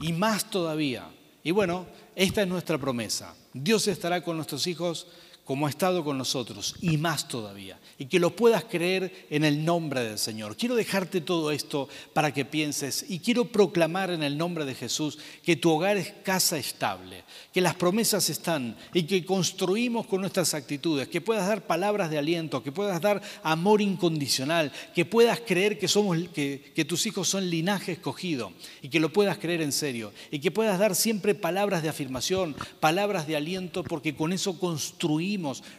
y 0.02 0.14
más 0.14 0.50
todavía. 0.50 1.10
Y 1.44 1.52
bueno, 1.52 1.86
esta 2.16 2.42
es 2.42 2.48
nuestra 2.48 2.80
promesa. 2.80 3.36
Dios 3.54 3.88
estará 3.88 4.24
con 4.24 4.36
nuestros 4.38 4.66
hijos 4.66 5.06
como 5.46 5.68
ha 5.68 5.70
estado 5.70 6.06
con 6.06 6.18
nosotros 6.18 6.76
y 6.82 6.98
más 6.98 7.28
todavía, 7.28 7.78
y 7.98 8.06
que 8.06 8.20
lo 8.20 8.36
puedas 8.36 8.64
creer 8.64 9.28
en 9.30 9.44
el 9.44 9.66
nombre 9.66 10.02
del 10.02 10.18
Señor. 10.18 10.56
Quiero 10.56 10.76
dejarte 10.76 11.20
todo 11.20 11.52
esto 11.52 11.90
para 12.14 12.34
que 12.34 12.46
pienses 12.46 13.06
y 13.10 13.20
quiero 13.20 13.46
proclamar 13.46 14.10
en 14.12 14.24
el 14.24 14.38
nombre 14.38 14.64
de 14.64 14.74
Jesús 14.74 15.20
que 15.44 15.58
tu 15.58 15.70
hogar 15.72 15.98
es 15.98 16.14
casa 16.24 16.58
estable, 16.58 17.24
que 17.52 17.60
las 17.60 17.76
promesas 17.76 18.30
están 18.30 18.78
y 18.94 19.04
que 19.04 19.26
construimos 19.26 20.08
con 20.08 20.22
nuestras 20.22 20.54
actitudes, 20.54 21.10
que 21.10 21.20
puedas 21.20 21.48
dar 21.48 21.68
palabras 21.68 22.10
de 22.10 22.20
aliento, 22.20 22.64
que 22.64 22.72
puedas 22.72 23.02
dar 23.02 23.22
amor 23.44 23.82
incondicional, 23.82 24.72
que 24.96 25.04
puedas 25.04 25.42
creer 25.42 25.78
que, 25.78 25.90
somos, 25.90 26.18
que, 26.34 26.86
tus 26.88 27.06
hijos 27.06 27.28
son 27.28 27.50
linaje 27.50 27.94
escogido 27.94 28.54
y 28.82 28.88
que 28.88 29.00
lo 29.00 29.12
puedas 29.12 29.38
creer 29.38 29.62
en 29.62 29.74
serio 29.74 30.14
y 30.32 30.40
que 30.40 30.52
puedas 30.52 30.80
dar 30.80 30.96
siempre 30.96 31.36
palabras 31.36 31.84
de 31.84 31.90
afirmación, 31.90 32.56
palabras 32.80 33.28
de 33.28 33.36
aliento, 33.36 33.84
porque 33.84 34.16
con 34.16 34.32
eso 34.32 34.58
construimos 34.58 35.33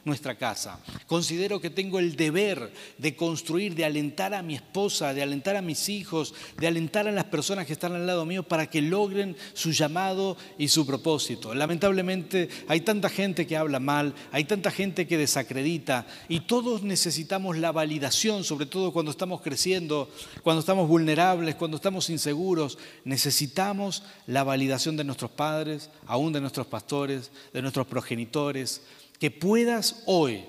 nuestra 0.04 0.36
casa. 0.36 0.80
Considero 1.06 1.60
que 1.60 1.70
tengo 1.70 1.98
el 1.98 2.16
deber 2.16 2.72
de 2.98 3.16
construir, 3.16 3.74
de 3.74 3.84
alentar 3.84 4.34
a 4.34 4.42
mi 4.42 4.54
esposa, 4.54 5.14
de 5.14 5.22
alentar 5.22 5.56
a 5.56 5.62
mis 5.62 5.88
hijos, 5.88 6.34
de 6.58 6.66
alentar 6.66 7.06
a 7.08 7.12
las 7.12 7.24
personas 7.24 7.66
que 7.66 7.72
están 7.72 7.94
al 7.94 8.06
lado 8.06 8.24
mío 8.24 8.42
para 8.42 8.68
que 8.68 8.82
logren 8.82 9.36
su 9.52 9.72
llamado 9.72 10.36
y 10.58 10.68
su 10.68 10.86
propósito. 10.86 11.54
Lamentablemente 11.54 12.48
hay 12.68 12.80
tanta 12.80 13.08
gente 13.08 13.46
que 13.46 13.56
habla 13.56 13.80
mal, 13.80 14.14
hay 14.32 14.44
tanta 14.44 14.70
gente 14.70 15.06
que 15.06 15.18
desacredita 15.18 16.06
y 16.28 16.40
todos 16.40 16.82
necesitamos 16.82 17.58
la 17.58 17.72
validación, 17.72 18.44
sobre 18.44 18.66
todo 18.66 18.92
cuando 18.92 19.10
estamos 19.10 19.40
creciendo, 19.40 20.10
cuando 20.42 20.60
estamos 20.60 20.88
vulnerables, 20.88 21.54
cuando 21.54 21.76
estamos 21.76 22.10
inseguros. 22.10 22.78
Necesitamos 23.04 24.02
la 24.26 24.44
validación 24.44 24.96
de 24.96 25.04
nuestros 25.04 25.30
padres, 25.30 25.90
aún 26.06 26.32
de 26.32 26.40
nuestros 26.40 26.66
pastores, 26.66 27.30
de 27.52 27.62
nuestros 27.62 27.86
progenitores 27.86 28.82
que 29.24 29.30
puedas 29.30 30.02
hoy 30.04 30.44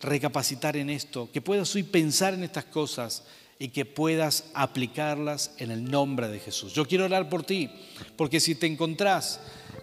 recapacitar 0.00 0.76
en 0.76 0.90
esto, 0.90 1.30
que 1.32 1.40
puedas 1.40 1.72
hoy 1.76 1.84
pensar 1.84 2.34
en 2.34 2.42
estas 2.42 2.64
cosas 2.64 3.22
y 3.56 3.68
que 3.68 3.84
puedas 3.84 4.50
aplicarlas 4.52 5.54
en 5.58 5.70
el 5.70 5.88
nombre 5.88 6.26
de 6.26 6.40
Jesús. 6.40 6.72
Yo 6.72 6.88
quiero 6.88 7.04
orar 7.04 7.28
por 7.28 7.44
ti, 7.44 7.70
porque 8.16 8.40
si 8.40 8.56
te 8.56 8.66
encontrás 8.66 9.38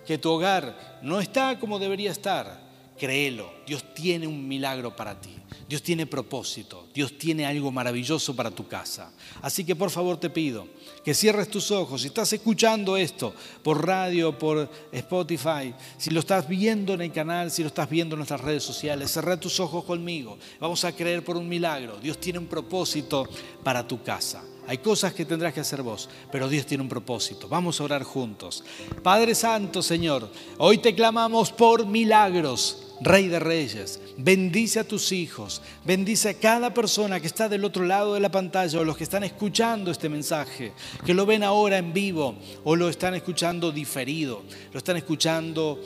que 0.05 0.17
tu 0.17 0.29
hogar 0.29 0.99
no 1.01 1.21
está 1.21 1.57
como 1.57 1.79
debería 1.79 2.11
estar, 2.11 2.59
créelo, 2.99 3.49
Dios 3.65 3.83
tiene 3.93 4.27
un 4.27 4.47
milagro 4.47 4.95
para 4.95 5.19
ti. 5.19 5.35
Dios 5.67 5.81
tiene 5.81 6.05
propósito, 6.05 6.87
Dios 6.93 7.17
tiene 7.17 7.45
algo 7.45 7.71
maravilloso 7.71 8.35
para 8.35 8.51
tu 8.51 8.67
casa. 8.67 9.11
Así 9.41 9.63
que 9.63 9.75
por 9.75 9.89
favor 9.89 10.17
te 10.17 10.29
pido 10.29 10.67
que 11.03 11.13
cierres 11.13 11.49
tus 11.49 11.71
ojos. 11.71 12.01
Si 12.01 12.07
estás 12.07 12.31
escuchando 12.33 12.97
esto 12.97 13.33
por 13.61 13.85
radio, 13.85 14.37
por 14.37 14.69
Spotify, 14.91 15.73
si 15.97 16.09
lo 16.09 16.19
estás 16.19 16.47
viendo 16.47 16.93
en 16.93 17.01
el 17.01 17.11
canal, 17.11 17.49
si 17.49 17.61
lo 17.61 17.67
estás 17.67 17.89
viendo 17.89 18.15
en 18.15 18.19
nuestras 18.19 18.41
redes 18.41 18.63
sociales, 18.63 19.11
cerra 19.11 19.39
tus 19.39 19.59
ojos 19.59 19.83
conmigo. 19.85 20.37
Vamos 20.59 20.83
a 20.83 20.91
creer 20.91 21.23
por 21.23 21.37
un 21.37 21.47
milagro. 21.47 21.97
Dios 21.97 22.19
tiene 22.19 22.39
un 22.39 22.47
propósito 22.47 23.27
para 23.63 23.87
tu 23.87 24.03
casa. 24.03 24.43
Hay 24.65 24.77
cosas 24.77 25.13
que 25.13 25.25
tendrás 25.25 25.53
que 25.53 25.59
hacer 25.59 25.81
vos, 25.81 26.09
pero 26.31 26.47
Dios 26.47 26.65
tiene 26.65 26.83
un 26.83 26.89
propósito. 26.89 27.49
Vamos 27.49 27.79
a 27.79 27.83
orar 27.83 28.03
juntos. 28.03 28.63
Padre 29.01 29.35
Santo, 29.35 29.81
Señor, 29.81 30.29
hoy 30.57 30.77
te 30.77 30.95
clamamos 30.95 31.51
por 31.51 31.85
milagros. 31.85 32.92
Rey 33.03 33.27
de 33.27 33.39
Reyes, 33.39 33.99
bendice 34.17 34.79
a 34.79 34.87
tus 34.87 35.11
hijos, 35.11 35.61
bendice 35.83 36.29
a 36.29 36.33
cada 36.35 36.73
persona 36.73 37.19
que 37.19 37.27
está 37.27 37.49
del 37.49 37.65
otro 37.65 37.83
lado 37.83 38.13
de 38.13 38.21
la 38.21 38.31
pantalla 38.31 38.79
o 38.79 38.85
los 38.85 38.95
que 38.95 39.03
están 39.03 39.25
escuchando 39.25 39.91
este 39.91 40.07
mensaje, 40.07 40.71
que 41.05 41.13
lo 41.13 41.25
ven 41.25 41.43
ahora 41.43 41.77
en 41.77 41.91
vivo 41.91 42.35
o 42.63 42.77
lo 42.77 42.87
están 42.87 43.13
escuchando 43.13 43.73
diferido, 43.73 44.43
lo 44.71 44.77
están 44.77 44.95
escuchando 44.95 45.81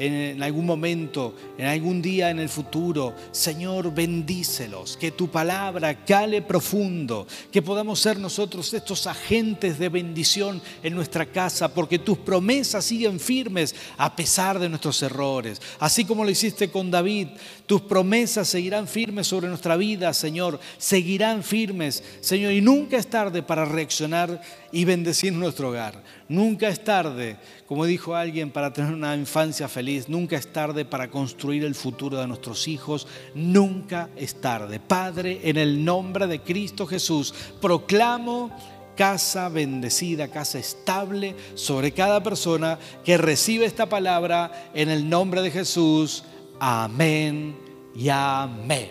en 0.00 0.42
algún 0.42 0.64
momento, 0.64 1.34
en 1.58 1.66
algún 1.66 2.00
día 2.00 2.30
en 2.30 2.38
el 2.38 2.48
futuro. 2.48 3.14
Señor, 3.32 3.92
bendícelos, 3.92 4.96
que 4.96 5.10
tu 5.10 5.28
palabra 5.28 6.04
cale 6.06 6.40
profundo, 6.40 7.26
que 7.52 7.60
podamos 7.60 8.00
ser 8.00 8.18
nosotros 8.18 8.72
estos 8.72 9.06
agentes 9.06 9.78
de 9.78 9.90
bendición 9.90 10.62
en 10.82 10.94
nuestra 10.94 11.26
casa, 11.26 11.74
porque 11.74 11.98
tus 11.98 12.16
promesas 12.16 12.86
siguen 12.86 13.20
firmes 13.20 13.74
a 13.98 14.16
pesar 14.16 14.58
de 14.58 14.70
nuestros 14.70 15.02
errores. 15.02 15.60
Así 15.78 16.06
como 16.06 16.24
lo 16.24 16.30
hiciste 16.30 16.70
con 16.70 16.90
David, 16.90 17.28
tus 17.66 17.82
promesas 17.82 18.48
seguirán 18.48 18.88
firmes 18.88 19.26
sobre 19.26 19.48
nuestra 19.48 19.76
vida, 19.76 20.14
Señor, 20.14 20.60
seguirán 20.78 21.42
firmes, 21.42 22.02
Señor, 22.20 22.52
y 22.52 22.62
nunca 22.62 22.96
es 22.96 23.08
tarde 23.08 23.42
para 23.42 23.66
reaccionar 23.66 24.40
y 24.72 24.84
bendecir 24.84 25.32
nuestro 25.32 25.70
hogar. 25.70 26.02
Nunca 26.28 26.68
es 26.68 26.82
tarde, 26.84 27.36
como 27.66 27.84
dijo 27.84 28.14
alguien, 28.14 28.50
para 28.50 28.72
tener 28.72 28.92
una 28.92 29.14
infancia 29.16 29.68
feliz. 29.68 30.08
Nunca 30.08 30.36
es 30.36 30.52
tarde 30.52 30.84
para 30.84 31.10
construir 31.10 31.64
el 31.64 31.74
futuro 31.74 32.18
de 32.18 32.26
nuestros 32.26 32.68
hijos. 32.68 33.06
Nunca 33.34 34.08
es 34.16 34.40
tarde. 34.40 34.80
Padre, 34.80 35.40
en 35.44 35.56
el 35.56 35.84
nombre 35.84 36.26
de 36.26 36.40
Cristo 36.40 36.86
Jesús, 36.86 37.34
proclamo 37.60 38.50
casa 38.96 39.48
bendecida, 39.48 40.28
casa 40.28 40.58
estable 40.58 41.34
sobre 41.54 41.92
cada 41.92 42.22
persona 42.22 42.78
que 43.04 43.16
recibe 43.16 43.64
esta 43.64 43.88
palabra 43.88 44.70
en 44.74 44.90
el 44.90 45.08
nombre 45.08 45.42
de 45.42 45.50
Jesús. 45.50 46.24
Amén 46.60 47.56
y 47.94 48.08
amén. 48.10 48.90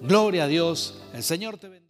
Gloria 0.00 0.44
a 0.44 0.46
Dios. 0.46 1.02
El 1.12 1.22
Señor 1.22 1.56
te 1.58 1.68
bendiga. 1.68 1.85